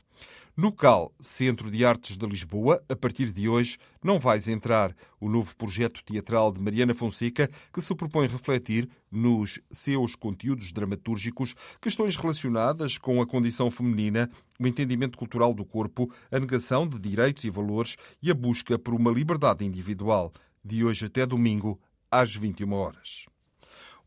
No 0.61 0.73
CAL, 0.73 1.15
Centro 1.21 1.71
de 1.71 1.85
Artes 1.85 2.17
de 2.17 2.27
Lisboa, 2.27 2.83
a 2.89 2.97
partir 2.97 3.31
de 3.31 3.49
hoje, 3.49 3.79
não 4.03 4.19
vais 4.19 4.49
entrar. 4.49 4.93
O 5.21 5.29
novo 5.29 5.55
projeto 5.55 6.03
teatral 6.03 6.51
de 6.51 6.61
Mariana 6.61 6.93
Fonseca, 6.95 7.49
que 7.73 7.81
se 7.81 7.95
propõe 7.95 8.27
refletir 8.27 8.89
nos 9.09 9.61
seus 9.71 10.17
conteúdos 10.17 10.73
dramatúrgicos 10.73 11.55
questões 11.81 12.17
relacionadas 12.17 12.99
com 12.99 13.23
a 13.23 13.27
condição 13.27 13.71
feminina, 13.71 14.29
o 14.59 14.67
entendimento 14.67 15.17
cultural 15.17 15.55
do 15.55 15.65
corpo, 15.65 16.13
a 16.29 16.41
negação 16.41 16.89
de 16.89 16.99
direitos 16.99 17.45
e 17.45 17.51
valores 17.51 17.95
e 18.21 18.29
a 18.29 18.35
busca 18.35 18.77
por 18.77 18.95
uma 18.95 19.13
liberdade 19.13 19.65
individual. 19.65 20.33
De 20.65 20.83
hoje 20.83 21.07
até 21.07 21.25
domingo, 21.25 21.79
às 22.11 22.35
21 22.35 22.73
horas. 22.73 23.27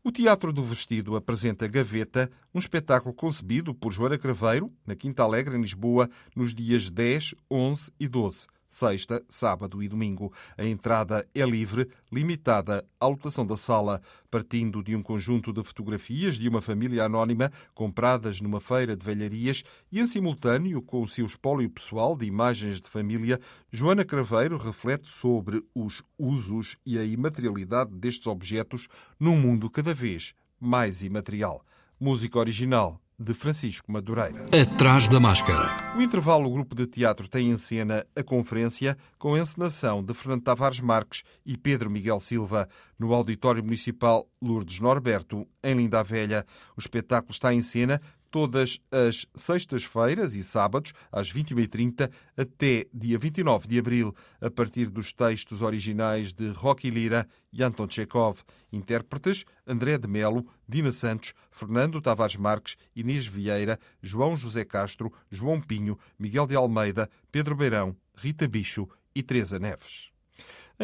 O 0.04 0.10
Teatro 0.10 0.52
do 0.52 0.64
Vestido 0.64 1.14
apresenta 1.14 1.68
Gaveta, 1.68 2.30
um 2.52 2.58
espetáculo 2.58 3.14
concebido 3.14 3.72
por 3.72 3.92
Joana 3.92 4.18
Craveiro, 4.18 4.72
na 4.84 4.96
Quinta 4.96 5.22
Alegre, 5.22 5.56
em 5.56 5.60
Lisboa, 5.60 6.08
nos 6.34 6.52
dias 6.52 6.90
10, 6.90 7.34
11 7.50 7.92
e 8.00 8.08
12 8.08 8.46
sexta, 8.72 9.22
sábado 9.28 9.82
e 9.82 9.88
domingo. 9.88 10.32
A 10.56 10.64
entrada 10.64 11.26
é 11.34 11.44
livre, 11.44 11.88
limitada 12.10 12.84
à 12.98 13.06
lotação 13.06 13.46
da 13.46 13.56
sala, 13.56 14.00
partindo 14.30 14.82
de 14.82 14.96
um 14.96 15.02
conjunto 15.02 15.52
de 15.52 15.62
fotografias 15.62 16.36
de 16.36 16.48
uma 16.48 16.62
família 16.62 17.04
anónima 17.04 17.52
compradas 17.74 18.40
numa 18.40 18.60
feira 18.60 18.96
de 18.96 19.04
velharias 19.04 19.62
e, 19.90 20.00
em 20.00 20.06
simultâneo 20.06 20.80
com 20.80 21.02
o 21.02 21.08
seu 21.08 21.26
espólio 21.26 21.68
pessoal 21.68 22.16
de 22.16 22.24
imagens 22.24 22.80
de 22.80 22.88
família, 22.88 23.38
Joana 23.70 24.04
Craveiro 24.04 24.56
reflete 24.56 25.08
sobre 25.08 25.62
os 25.74 26.02
usos 26.18 26.76
e 26.86 26.98
a 26.98 27.04
imaterialidade 27.04 27.92
destes 27.94 28.26
objetos 28.26 28.88
num 29.20 29.36
mundo 29.36 29.68
cada 29.68 29.92
vez 29.92 30.34
mais 30.58 31.02
imaterial. 31.02 31.64
Música 32.00 32.38
original 32.38 33.00
de 33.22 33.32
Francisco 33.32 33.90
Madureira. 33.90 34.46
Atrás 34.60 35.08
da 35.08 35.20
máscara. 35.20 35.96
O 35.96 36.02
intervalo, 36.02 36.48
o 36.48 36.52
grupo 36.52 36.74
de 36.74 36.86
teatro 36.86 37.28
tem 37.28 37.50
em 37.50 37.56
cena 37.56 38.04
a 38.14 38.22
conferência 38.22 38.96
com 39.18 39.34
a 39.34 39.38
encenação 39.38 40.02
de 40.02 40.12
Fernando 40.12 40.42
Tavares 40.42 40.80
Marques 40.80 41.22
e 41.46 41.56
Pedro 41.56 41.88
Miguel 41.88 42.18
Silva 42.18 42.68
no 42.98 43.14
Auditório 43.14 43.62
Municipal 43.62 44.26
Lourdes 44.40 44.80
Norberto, 44.80 45.46
em 45.62 45.74
Linda 45.74 46.00
a 46.00 46.02
Velha. 46.02 46.44
O 46.76 46.80
espetáculo 46.80 47.32
está 47.32 47.54
em 47.54 47.62
cena 47.62 48.00
todas 48.32 48.80
as 48.90 49.26
sextas-feiras 49.34 50.34
e 50.34 50.42
sábados, 50.42 50.94
às 51.12 51.30
21h30, 51.30 52.10
até 52.34 52.86
dia 52.92 53.18
29 53.18 53.68
de 53.68 53.78
abril, 53.78 54.16
a 54.40 54.50
partir 54.50 54.88
dos 54.88 55.12
textos 55.12 55.60
originais 55.60 56.32
de 56.32 56.48
Rocky 56.48 56.88
Lira 56.88 57.28
e 57.52 57.62
Anton 57.62 57.86
Chekhov. 57.88 58.40
Intérpretes 58.72 59.44
André 59.66 59.98
de 59.98 60.08
Melo, 60.08 60.46
Dina 60.66 60.90
Santos, 60.90 61.34
Fernando 61.50 62.00
Tavares 62.00 62.36
Marques, 62.36 62.76
Inês 62.96 63.26
Vieira, 63.26 63.78
João 64.00 64.34
José 64.34 64.64
Castro, 64.64 65.12
João 65.30 65.60
Pinho, 65.60 65.98
Miguel 66.18 66.46
de 66.46 66.56
Almeida, 66.56 67.10
Pedro 67.30 67.54
Beirão, 67.54 67.94
Rita 68.16 68.48
Bicho 68.48 68.88
e 69.14 69.22
Teresa 69.22 69.58
Neves. 69.58 70.10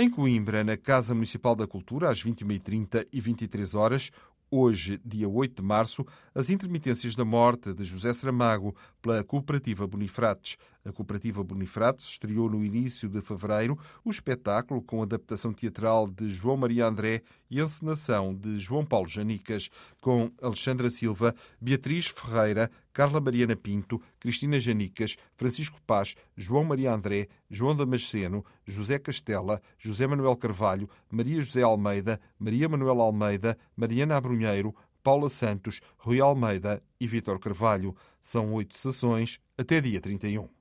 Em 0.00 0.08
Coimbra, 0.08 0.62
na 0.62 0.76
Casa 0.76 1.14
Municipal 1.14 1.56
da 1.56 1.66
Cultura, 1.66 2.10
às 2.10 2.22
21h30 2.22 3.08
e 3.12 3.20
23 3.20 3.74
horas, 3.74 4.12
hoje, 4.50 5.00
dia 5.04 5.28
8 5.28 5.56
de 5.56 5.62
março, 5.62 6.06
as 6.34 6.50
intermitências 6.50 7.14
da 7.14 7.24
morte 7.24 7.72
de 7.72 7.84
José 7.84 8.12
Saramago 8.12 8.74
pela 9.00 9.22
Cooperativa 9.24 9.86
Bonifrates. 9.86 10.56
A 10.88 10.92
Cooperativa 10.92 11.44
Bonifrates 11.44 12.06
estreou 12.06 12.48
no 12.48 12.64
início 12.64 13.10
de 13.10 13.20
fevereiro 13.20 13.78
o 14.02 14.10
espetáculo 14.10 14.80
com 14.80 15.02
adaptação 15.02 15.52
teatral 15.52 16.08
de 16.08 16.30
João 16.30 16.56
Maria 16.56 16.86
André 16.86 17.20
e 17.50 17.60
encenação 17.60 18.34
de 18.34 18.58
João 18.58 18.86
Paulo 18.86 19.06
Janicas, 19.06 19.68
com 20.00 20.32
Alexandra 20.40 20.88
Silva, 20.88 21.34
Beatriz 21.60 22.06
Ferreira, 22.06 22.70
Carla 22.90 23.20
Mariana 23.20 23.54
Pinto, 23.54 24.00
Cristina 24.18 24.58
Janicas, 24.58 25.16
Francisco 25.36 25.78
Paz, 25.86 26.14
João 26.34 26.64
Maria 26.64 26.94
André, 26.94 27.28
João 27.50 27.76
Damasceno, 27.76 28.42
José 28.66 28.98
Castela, 28.98 29.60
José 29.78 30.06
Manuel 30.06 30.36
Carvalho, 30.36 30.88
Maria 31.10 31.42
José 31.42 31.60
Almeida, 31.60 32.18
Maria 32.38 32.66
Manuel 32.66 33.02
Almeida, 33.02 33.58
Mariana 33.76 34.16
Abrunheiro, 34.16 34.74
Paula 35.02 35.28
Santos, 35.28 35.82
Rui 35.98 36.18
Almeida 36.18 36.82
e 36.98 37.06
Vítor 37.06 37.38
Carvalho. 37.38 37.94
São 38.22 38.54
oito 38.54 38.76
sessões 38.76 39.38
até 39.56 39.82
dia 39.82 40.00
31. 40.00 40.57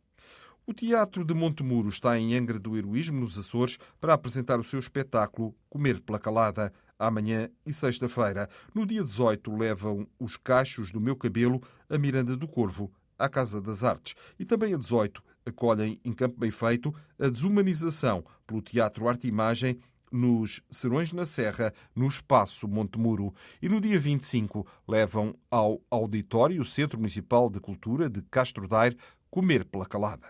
O 0.69 0.73
Teatro 0.73 1.23
de 1.23 1.33
Montemuro 1.33 1.87
está 1.87 2.19
em 2.19 2.35
Angra 2.35 2.59
do 2.59 2.75
Heroísmo, 2.75 3.21
nos 3.21 3.39
Açores, 3.39 3.77
para 4.01 4.13
apresentar 4.13 4.59
o 4.59 4.65
seu 4.65 4.77
espetáculo 4.77 5.55
Comer 5.69 6.01
pela 6.01 6.19
Calada. 6.19 6.73
Amanhã 6.99 7.49
e 7.65 7.71
sexta-feira. 7.71 8.49
No 8.75 8.85
dia 8.85 9.01
18, 9.01 9.55
levam 9.55 10.05
os 10.19 10.35
cachos 10.35 10.91
do 10.91 10.99
meu 10.99 11.15
cabelo 11.15 11.63
a 11.89 11.97
Miranda 11.97 12.35
do 12.35 12.49
Corvo, 12.49 12.91
à 13.17 13.29
Casa 13.29 13.61
das 13.61 13.81
Artes. 13.81 14.13
E 14.37 14.43
também 14.43 14.73
a 14.73 14.77
18, 14.77 15.23
acolhem 15.45 15.97
em 16.03 16.11
Campo 16.11 16.37
Bem 16.37 16.51
Feito 16.51 16.93
a 17.17 17.29
desumanização 17.29 18.25
pelo 18.45 18.61
Teatro 18.61 19.07
Arte 19.07 19.25
e 19.25 19.29
Imagem 19.29 19.79
nos 20.11 20.61
Serões 20.69 21.13
na 21.13 21.23
Serra, 21.23 21.73
no 21.95 22.07
Espaço 22.07 22.67
Montemuro. 22.67 23.33
E 23.61 23.69
no 23.69 23.79
dia 23.79 23.97
25 23.97 24.67
levam 24.85 25.33
ao 25.49 25.81
Auditório 25.89 26.65
Centro 26.65 26.99
Municipal 26.99 27.49
de 27.49 27.61
Cultura 27.61 28.09
de 28.09 28.21
Castro 28.23 28.67
Daire 28.67 28.97
Comer 29.29 29.63
pela 29.65 29.85
Calada. 29.85 30.27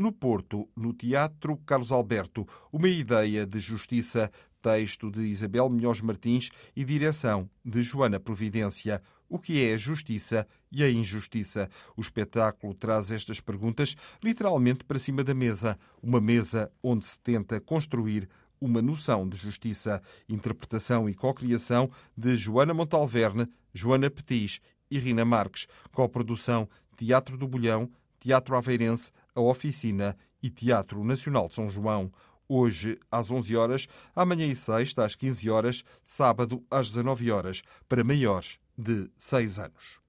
No 0.00 0.12
Porto, 0.12 0.66
no 0.74 0.94
Teatro 0.94 1.58
Carlos 1.58 1.92
Alberto, 1.92 2.48
uma 2.72 2.88
ideia 2.88 3.44
de 3.44 3.60
justiça, 3.60 4.32
texto 4.62 5.10
de 5.10 5.20
Isabel 5.20 5.68
Milhões 5.68 6.00
Martins 6.00 6.48
e 6.74 6.82
direção 6.86 7.50
de 7.62 7.82
Joana 7.82 8.18
Providência. 8.18 9.02
O 9.28 9.38
que 9.38 9.62
é 9.62 9.74
a 9.74 9.76
justiça 9.76 10.48
e 10.72 10.82
a 10.82 10.90
injustiça? 10.90 11.68
O 11.94 12.00
espetáculo 12.00 12.72
traz 12.72 13.10
estas 13.10 13.40
perguntas 13.40 13.94
literalmente 14.24 14.84
para 14.84 14.98
cima 14.98 15.22
da 15.22 15.34
mesa, 15.34 15.78
uma 16.02 16.18
mesa 16.18 16.72
onde 16.82 17.04
se 17.04 17.20
tenta 17.20 17.60
construir 17.60 18.26
uma 18.58 18.80
noção 18.80 19.28
de 19.28 19.36
justiça, 19.36 20.00
interpretação 20.26 21.10
e 21.10 21.14
cocriação 21.14 21.90
de 22.16 22.38
Joana 22.38 22.72
Montalverne, 22.72 23.46
Joana 23.74 24.08
Petis 24.08 24.62
e 24.90 24.98
Rina 24.98 25.26
Marques, 25.26 25.66
coprodução 25.92 26.66
Teatro 27.00 27.38
do 27.38 27.48
Bolhão, 27.48 27.90
Teatro 28.20 28.56
Aveirense, 28.56 29.10
A 29.34 29.40
Oficina 29.40 30.16
e 30.42 30.50
Teatro 30.50 31.02
Nacional 31.02 31.48
de 31.48 31.54
São 31.54 31.68
João. 31.68 32.12
Hoje 32.48 32.98
às 33.10 33.30
11 33.30 33.56
horas, 33.56 33.86
amanhã 34.14 34.46
e 34.46 34.54
sexta 34.54 35.04
às 35.04 35.14
15 35.14 35.48
horas, 35.48 35.84
sábado 36.02 36.64
às 36.70 36.88
19 36.88 37.30
horas, 37.30 37.62
para 37.88 38.04
maiores 38.04 38.58
de 38.76 39.10
6 39.16 39.58
anos. 39.58 40.00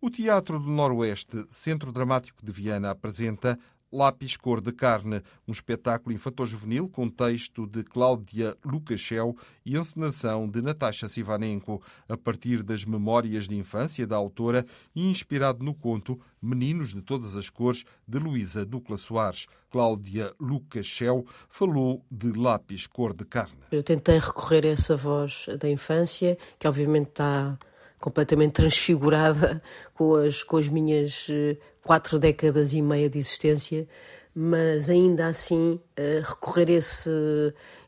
O 0.00 0.08
Teatro 0.08 0.60
do 0.60 0.70
Noroeste, 0.70 1.44
Centro 1.48 1.90
Dramático 1.90 2.44
de 2.44 2.52
Viana, 2.52 2.90
apresenta 2.90 3.58
Lápis 3.92 4.36
Cor 4.36 4.60
de 4.60 4.72
Carne, 4.72 5.22
um 5.46 5.52
espetáculo 5.52 6.14
infantil-juvenil 6.14 6.88
com 6.88 7.08
texto 7.08 7.66
de 7.66 7.82
Cláudia 7.82 8.56
Lukashel 8.64 9.36
e 9.64 9.76
encenação 9.76 10.48
de 10.48 10.60
Natasha 10.60 11.08
Sivanenko, 11.08 11.82
a 12.08 12.16
partir 12.16 12.62
das 12.62 12.84
memórias 12.84 13.48
de 13.48 13.56
infância 13.56 14.06
da 14.06 14.16
autora 14.16 14.64
e 14.94 15.08
inspirado 15.08 15.64
no 15.64 15.74
conto 15.74 16.20
Meninos 16.40 16.94
de 16.94 17.02
Todas 17.02 17.36
as 17.36 17.50
Cores, 17.50 17.84
de 18.06 18.18
Luísa 18.18 18.64
Ducla 18.64 18.96
Soares. 18.96 19.46
Cláudia 19.70 20.32
Lukashel 20.40 21.24
falou 21.48 22.04
de 22.10 22.32
Lápis 22.32 22.86
Cor 22.86 23.14
de 23.14 23.24
Carne. 23.24 23.58
Eu 23.70 23.82
tentei 23.82 24.18
recorrer 24.18 24.64
a 24.64 24.70
essa 24.70 24.96
voz 24.96 25.46
da 25.58 25.68
infância, 25.68 26.38
que 26.58 26.68
obviamente 26.68 27.08
está 27.08 27.58
completamente 27.98 28.52
transfigurada 28.52 29.62
com 29.94 30.14
as, 30.14 30.42
com 30.42 30.56
as 30.56 30.68
minhas 30.68 31.26
eh, 31.30 31.56
quatro 31.82 32.18
décadas 32.18 32.72
e 32.72 32.82
meia 32.82 33.08
de 33.08 33.18
existência, 33.18 33.86
mas 34.34 34.88
ainda 34.88 35.26
assim 35.26 35.80
uh, 35.98 36.22
recorrer 36.22 36.68
a 36.68 36.72
esse, 36.72 37.10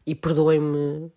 e 0.07 0.15
perdoem-me 0.15 1.13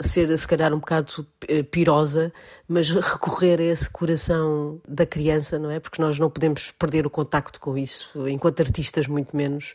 ser 0.00 0.36
se 0.36 0.48
calhar 0.48 0.74
um 0.74 0.80
bocado 0.80 1.24
eh, 1.46 1.62
pirosa, 1.62 2.32
mas 2.66 2.90
recorrer 2.90 3.60
a 3.60 3.64
esse 3.64 3.88
coração 3.88 4.80
da 4.88 5.06
criança, 5.06 5.56
não 5.56 5.70
é? 5.70 5.78
Porque 5.78 6.02
nós 6.02 6.18
não 6.18 6.28
podemos 6.28 6.72
perder 6.72 7.06
o 7.06 7.10
contacto 7.10 7.60
com 7.60 7.78
isso, 7.78 8.28
enquanto 8.28 8.60
artistas 8.60 9.06
muito 9.06 9.36
menos. 9.36 9.74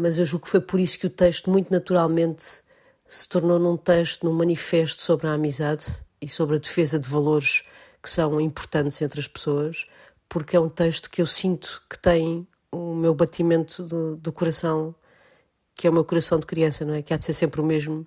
Mas 0.00 0.16
eu 0.16 0.24
julgo 0.24 0.46
que 0.46 0.50
foi 0.50 0.60
por 0.62 0.80
isso 0.80 0.98
que 0.98 1.06
o 1.06 1.10
texto, 1.10 1.50
muito 1.50 1.70
naturalmente, 1.70 2.62
se 3.06 3.28
tornou 3.28 3.58
num 3.58 3.76
texto, 3.76 4.24
num 4.24 4.32
manifesto 4.32 5.02
sobre 5.02 5.26
a 5.26 5.34
amizade 5.34 6.02
e 6.20 6.28
sobre 6.28 6.56
a 6.56 6.60
defesa 6.60 6.98
de 6.98 7.08
valores 7.08 7.62
que 8.02 8.08
são 8.08 8.40
importantes 8.40 9.00
entre 9.02 9.20
as 9.20 9.28
pessoas 9.28 9.86
porque 10.30 10.56
é 10.56 10.60
um 10.60 10.68
texto 10.68 11.10
que 11.10 11.20
eu 11.20 11.26
sinto 11.26 11.82
que 11.90 11.98
tem 11.98 12.46
o 12.70 12.94
meu 12.94 13.12
batimento 13.12 13.82
do, 13.82 14.16
do 14.16 14.32
coração, 14.32 14.94
que 15.74 15.88
é 15.88 15.90
o 15.90 15.92
meu 15.92 16.04
coração 16.04 16.38
de 16.38 16.46
criança, 16.46 16.84
não 16.84 16.94
é? 16.94 17.02
Que 17.02 17.12
há 17.12 17.16
de 17.16 17.24
ser 17.24 17.34
sempre 17.34 17.60
o 17.60 17.66
mesmo 17.66 18.06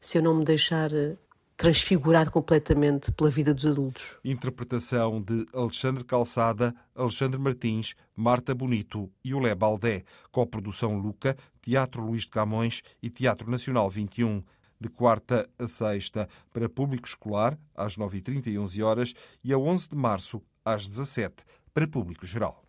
se 0.00 0.16
eu 0.16 0.22
não 0.22 0.36
me 0.36 0.44
deixar 0.44 0.92
eh, 0.92 1.16
transfigurar 1.56 2.30
completamente 2.30 3.10
pela 3.10 3.28
vida 3.28 3.52
dos 3.52 3.66
adultos. 3.66 4.16
Interpretação 4.24 5.20
de 5.20 5.44
Alexandre 5.52 6.04
Calçada, 6.04 6.72
Alexandre 6.94 7.40
Martins, 7.40 7.96
Marta 8.14 8.54
Bonito 8.54 9.10
e 9.24 9.34
Olé 9.34 9.52
Baldé. 9.52 10.04
Coprodução 10.30 10.96
Luca, 10.96 11.36
Teatro 11.60 12.00
Luís 12.00 12.22
de 12.22 12.28
Camões 12.28 12.82
e 13.02 13.10
Teatro 13.10 13.50
Nacional 13.50 13.90
21. 13.90 14.40
De 14.80 14.88
quarta 14.88 15.48
a 15.58 15.66
sexta, 15.66 16.28
para 16.52 16.68
público 16.68 17.06
escolar, 17.06 17.58
às 17.74 17.96
9h30 17.96 18.48
e 18.48 18.58
11 18.58 18.82
horas 18.82 19.14
e 19.42 19.52
a 19.52 19.58
11 19.58 19.90
de 19.90 19.96
março, 19.96 20.42
às 20.64 20.86
17 20.86 21.44
para 21.72 21.86
público 21.86 22.26
geral. 22.26 22.62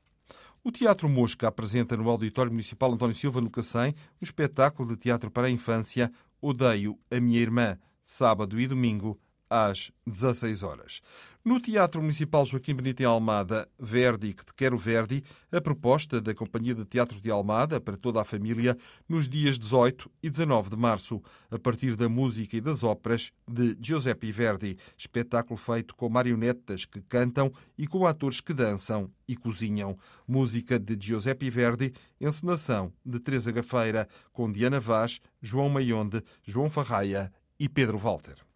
O 0.64 0.72
Teatro 0.72 1.08
Mosca 1.08 1.48
apresenta 1.48 1.96
no 1.96 2.10
Auditório 2.10 2.52
Municipal 2.52 2.92
António 2.92 3.16
Silva, 3.16 3.40
no 3.40 3.50
Cacém, 3.50 3.96
o 4.20 4.24
espetáculo 4.24 4.90
de 4.90 4.98
teatro 4.98 5.32
para 5.32 5.48
a 5.48 5.50
infância 5.50 6.12
Odeio 6.42 7.00
a 7.10 7.20
Minha 7.20 7.40
Irmã, 7.40 7.80
sábado 8.04 8.60
e 8.60 8.68
domingo, 8.68 9.20
às 9.50 9.92
16 10.06 10.64
horas. 10.64 11.02
No 11.48 11.62
Teatro 11.62 12.02
Municipal 12.02 12.46
Joaquim 12.46 12.76
Benito 12.76 13.02
em 13.02 13.06
Almada, 13.06 13.70
Verdi, 13.80 14.34
que 14.34 14.44
te 14.46 14.54
quero 14.54 14.78
Verdi, 14.78 15.24
a 15.50 15.62
proposta 15.62 16.20
da 16.20 16.36
Companhia 16.36 16.76
de 16.76 16.84
Teatro 16.84 17.22
de 17.22 17.32
Almada 17.32 17.80
para 17.80 17.96
toda 17.96 18.20
a 18.20 18.26
família 18.26 18.78
nos 19.08 19.30
dias 19.30 19.58
18 19.58 20.12
e 20.22 20.30
19 20.30 20.72
de 20.72 20.76
março, 20.76 21.24
a 21.50 21.58
partir 21.58 21.96
da 21.96 22.10
música 22.10 22.58
e 22.58 22.60
das 22.60 22.84
óperas 22.84 23.32
de 23.48 23.78
Giuseppe 23.80 24.30
Verdi, 24.30 24.78
espetáculo 24.98 25.58
feito 25.58 25.96
com 25.96 26.10
marionetas 26.10 26.84
que 26.84 27.02
cantam 27.02 27.50
e 27.78 27.88
com 27.88 28.06
atores 28.06 28.42
que 28.42 28.54
dançam 28.54 29.10
e 29.26 29.38
cozinham. 29.38 29.98
Música 30.28 30.78
de 30.78 30.98
Giuseppe 31.00 31.50
Verdi, 31.50 31.94
encenação 32.20 32.92
de 33.06 33.22
Teresa 33.22 33.54
Gafeira, 33.54 34.06
com 34.34 34.52
Diana 34.52 34.82
Vaz, 34.82 35.22
João 35.42 35.70
Maionde, 35.70 36.22
João 36.44 36.70
Farraia 36.70 37.32
e 37.58 37.70
Pedro 37.70 37.98
Walter. 37.98 38.47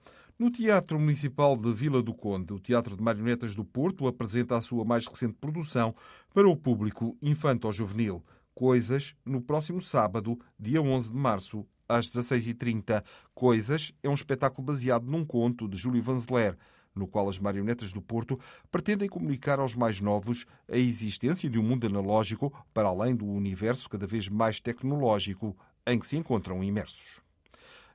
No 0.41 0.49
Teatro 0.49 0.99
Municipal 0.99 1.55
de 1.55 1.71
Vila 1.71 2.01
do 2.01 2.15
Conde, 2.15 2.51
o 2.51 2.59
Teatro 2.59 2.97
de 2.97 3.03
Marionetas 3.03 3.53
do 3.53 3.63
Porto 3.63 4.07
apresenta 4.07 4.57
a 4.57 4.61
sua 4.61 4.83
mais 4.83 5.05
recente 5.05 5.35
produção 5.39 5.93
para 6.33 6.49
o 6.49 6.57
público 6.57 7.15
infanto-juvenil. 7.21 8.25
Coisas, 8.51 9.13
no 9.23 9.39
próximo 9.39 9.79
sábado, 9.79 10.39
dia 10.57 10.81
11 10.81 11.11
de 11.11 11.15
março, 11.15 11.63
às 11.87 12.09
16h30. 12.09 13.03
Coisas 13.35 13.93
é 14.01 14.09
um 14.09 14.15
espetáculo 14.15 14.65
baseado 14.65 15.05
num 15.05 15.23
conto 15.23 15.67
de 15.67 15.77
Júlio 15.77 16.01
Vanzeler, 16.01 16.57
no 16.95 17.05
qual 17.05 17.29
as 17.29 17.37
marionetas 17.37 17.93
do 17.93 18.01
Porto 18.01 18.39
pretendem 18.71 19.07
comunicar 19.07 19.59
aos 19.59 19.75
mais 19.75 20.01
novos 20.01 20.47
a 20.67 20.75
existência 20.75 21.47
de 21.51 21.59
um 21.59 21.63
mundo 21.63 21.85
analógico 21.85 22.51
para 22.73 22.87
além 22.87 23.15
do 23.15 23.27
universo 23.27 23.87
cada 23.87 24.07
vez 24.07 24.27
mais 24.27 24.59
tecnológico 24.59 25.55
em 25.85 25.99
que 25.99 26.07
se 26.07 26.17
encontram 26.17 26.63
imersos. 26.63 27.21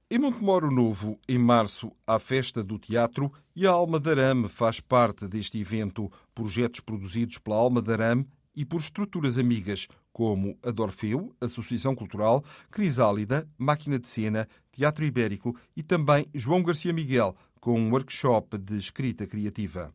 Em 0.08 0.20
Montemoro 0.20 0.70
Novo, 0.70 1.18
em 1.28 1.36
março, 1.36 1.90
há 2.06 2.20
festa 2.20 2.62
do 2.62 2.78
teatro 2.78 3.32
e 3.56 3.66
a 3.66 3.72
Alma 3.72 3.98
de 3.98 4.08
Arame 4.08 4.48
faz 4.48 4.78
parte 4.78 5.26
deste 5.26 5.58
evento. 5.58 6.08
Projetos 6.32 6.78
produzidos 6.78 7.38
pela 7.38 7.56
Alma 7.56 7.82
de 7.82 7.92
Arame 7.92 8.24
e 8.54 8.64
por 8.64 8.78
estruturas 8.78 9.36
amigas 9.36 9.88
como 10.12 10.56
a 10.62 10.70
Dorfeu, 10.70 11.34
Associação 11.40 11.96
Cultural, 11.96 12.44
Crisálida, 12.70 13.48
Máquina 13.58 13.98
de 13.98 14.06
Cena, 14.06 14.46
Teatro 14.70 15.04
Ibérico 15.04 15.56
e 15.76 15.82
também 15.82 16.28
João 16.32 16.62
Garcia 16.62 16.92
Miguel, 16.92 17.34
com 17.58 17.76
um 17.76 17.90
workshop 17.90 18.58
de 18.58 18.78
escrita 18.78 19.26
criativa. 19.26 19.92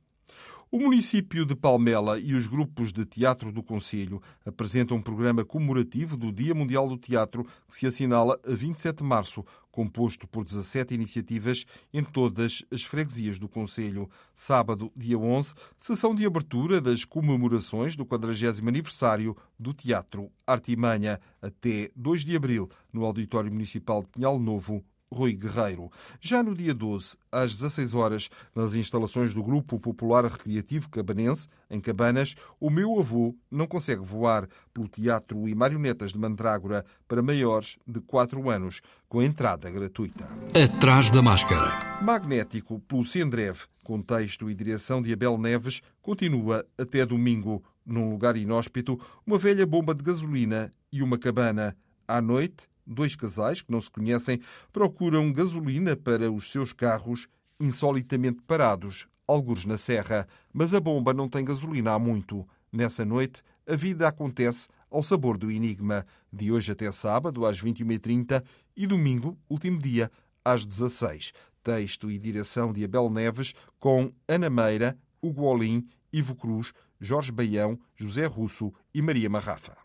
O 0.73 0.79
município 0.79 1.45
de 1.45 1.53
Palmela 1.53 2.17
e 2.17 2.33
os 2.33 2.47
grupos 2.47 2.93
de 2.93 3.05
teatro 3.05 3.51
do 3.51 3.61
Conselho 3.61 4.21
apresentam 4.45 4.95
um 4.95 5.01
programa 5.01 5.43
comemorativo 5.43 6.15
do 6.15 6.31
Dia 6.31 6.55
Mundial 6.55 6.87
do 6.87 6.97
Teatro 6.97 7.43
que 7.67 7.75
se 7.75 7.85
assinala 7.85 8.39
a 8.47 8.53
27 8.53 8.99
de 8.99 9.03
março, 9.03 9.43
composto 9.71 10.27
por 10.27 10.43
17 10.43 10.93
iniciativas 10.93 11.65
em 11.93 12.03
todas 12.03 12.63
as 12.71 12.83
freguesias 12.83 13.39
do 13.39 13.47
Conselho. 13.47 14.09
Sábado, 14.33 14.91
dia 14.95 15.17
11, 15.17 15.53
sessão 15.77 16.13
de 16.13 16.25
abertura 16.25 16.81
das 16.81 17.05
comemorações 17.05 17.95
do 17.95 18.05
40 18.05 18.21
aniversário 18.67 19.35
do 19.57 19.73
Teatro 19.73 20.31
Artimanha, 20.45 21.19
até 21.41 21.89
2 21.95 22.25
de 22.25 22.35
abril, 22.35 22.69
no 22.91 23.05
Auditório 23.05 23.51
Municipal 23.51 24.01
de 24.01 24.09
Pinhal 24.09 24.39
Novo, 24.39 24.83
Rui 25.13 25.35
Guerreiro. 25.35 25.91
Já 26.19 26.41
no 26.41 26.55
dia 26.55 26.73
12, 26.73 27.17
às 27.31 27.55
16 27.55 27.93
horas, 27.93 28.29
nas 28.55 28.75
instalações 28.75 29.33
do 29.33 29.43
Grupo 29.43 29.79
Popular 29.79 30.25
Recreativo 30.25 30.89
Cabanense, 30.89 31.47
em 31.69 31.81
Cabanas, 31.81 32.35
o 32.59 32.69
meu 32.69 32.97
avô 32.99 33.35
não 33.49 33.67
consegue 33.67 34.01
voar 34.01 34.47
pelo 34.73 34.87
Teatro 34.87 35.47
e 35.47 35.53
Marionetas 35.53 36.13
de 36.13 36.17
Mandrágora 36.17 36.85
para 37.07 37.21
maiores 37.21 37.77
de 37.85 37.99
4 37.99 38.49
anos, 38.49 38.81
com 39.09 39.21
entrada 39.21 39.69
gratuita. 39.69 40.25
Atrás 40.53 41.11
da 41.11 41.21
máscara. 41.21 42.01
Magnético, 42.01 42.79
pelo 42.79 43.03
Sendrev, 43.03 43.65
com 43.83 44.01
texto 44.01 44.49
e 44.49 44.55
direção 44.55 45.01
de 45.01 45.11
Abel 45.11 45.37
Neves, 45.37 45.81
continua 46.01 46.65
até 46.77 47.05
domingo. 47.05 47.63
Num 47.85 48.11
lugar 48.11 48.37
inóspito, 48.37 48.99
uma 49.25 49.37
velha 49.37 49.65
bomba 49.65 49.93
de 49.93 50.03
gasolina 50.03 50.71
e 50.91 51.01
uma 51.01 51.17
cabana. 51.17 51.75
À 52.07 52.21
noite, 52.21 52.69
dois 52.85 53.15
casais 53.15 53.61
que 53.61 53.71
não 53.71 53.81
se 53.81 53.89
conhecem 53.89 54.39
procuram 54.71 55.31
gasolina 55.31 55.95
para 55.95 56.31
os 56.31 56.51
seus 56.51 56.73
carros 56.73 57.27
insolitamente 57.59 58.41
parados, 58.41 59.07
alguns 59.27 59.65
na 59.65 59.77
serra, 59.77 60.27
mas 60.51 60.73
a 60.73 60.79
bomba 60.79 61.13
não 61.13 61.29
tem 61.29 61.45
gasolina 61.45 61.93
há 61.93 61.99
muito. 61.99 62.47
Nessa 62.71 63.05
noite, 63.05 63.43
a 63.67 63.75
vida 63.75 64.07
acontece 64.07 64.67
ao 64.89 65.03
sabor 65.03 65.37
do 65.37 65.51
enigma, 65.51 66.05
de 66.31 66.51
hoje 66.51 66.71
até 66.71 66.91
sábado, 66.91 67.45
às 67.45 67.61
21h30 67.61 68.43
e 68.75 68.87
domingo, 68.87 69.37
último 69.49 69.77
dia, 69.77 70.11
às 70.43 70.65
16 70.65 71.33
Texto 71.63 72.09
e 72.09 72.17
direção 72.17 72.73
de 72.73 72.83
Abel 72.83 73.09
Neves, 73.09 73.53
com 73.79 74.11
Ana 74.27 74.49
Meira, 74.49 74.97
Hugo 75.21 75.43
Olim, 75.43 75.87
Ivo 76.11 76.35
Cruz, 76.35 76.73
Jorge 76.99 77.31
Baião, 77.31 77.79
José 77.95 78.25
Russo 78.25 78.73
e 78.93 79.01
Maria 79.01 79.29
Marrafa. 79.29 79.77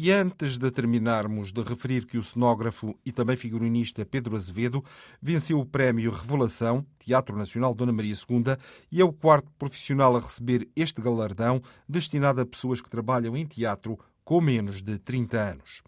E 0.00 0.12
antes 0.12 0.56
de 0.56 0.70
terminarmos 0.70 1.50
de 1.50 1.60
referir 1.60 2.06
que 2.06 2.16
o 2.16 2.22
cenógrafo 2.22 2.96
e 3.04 3.10
também 3.10 3.36
figurinista 3.36 4.06
Pedro 4.06 4.36
Azevedo 4.36 4.84
venceu 5.20 5.58
o 5.58 5.66
prémio 5.66 6.12
Revelação, 6.12 6.86
Teatro 7.00 7.36
Nacional 7.36 7.74
Dona 7.74 7.90
Maria 7.90 8.14
II, 8.14 8.56
e 8.92 9.00
é 9.00 9.04
o 9.04 9.12
quarto 9.12 9.50
profissional 9.58 10.16
a 10.16 10.20
receber 10.20 10.68
este 10.76 11.02
galardão 11.02 11.60
destinado 11.88 12.40
a 12.40 12.46
pessoas 12.46 12.80
que 12.80 12.88
trabalham 12.88 13.36
em 13.36 13.44
teatro 13.44 13.98
com 14.24 14.40
menos 14.40 14.80
de 14.80 15.00
30 15.00 15.36
anos. 15.36 15.82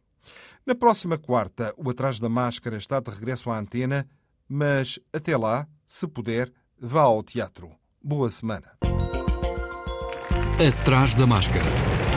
Na 0.66 0.74
próxima 0.74 1.16
quarta, 1.16 1.72
o 1.76 1.88
Atrás 1.88 2.18
da 2.18 2.28
Máscara 2.28 2.78
está 2.78 2.98
de 2.98 3.12
regresso 3.12 3.48
à 3.48 3.60
antena, 3.60 4.08
mas 4.48 4.98
até 5.12 5.36
lá, 5.36 5.68
se 5.86 6.08
puder, 6.08 6.52
vá 6.80 7.02
ao 7.02 7.22
teatro. 7.22 7.70
Boa 8.02 8.28
semana. 8.28 8.72
Atrás 10.58 11.14
da 11.14 11.28
Máscara. 11.28 12.09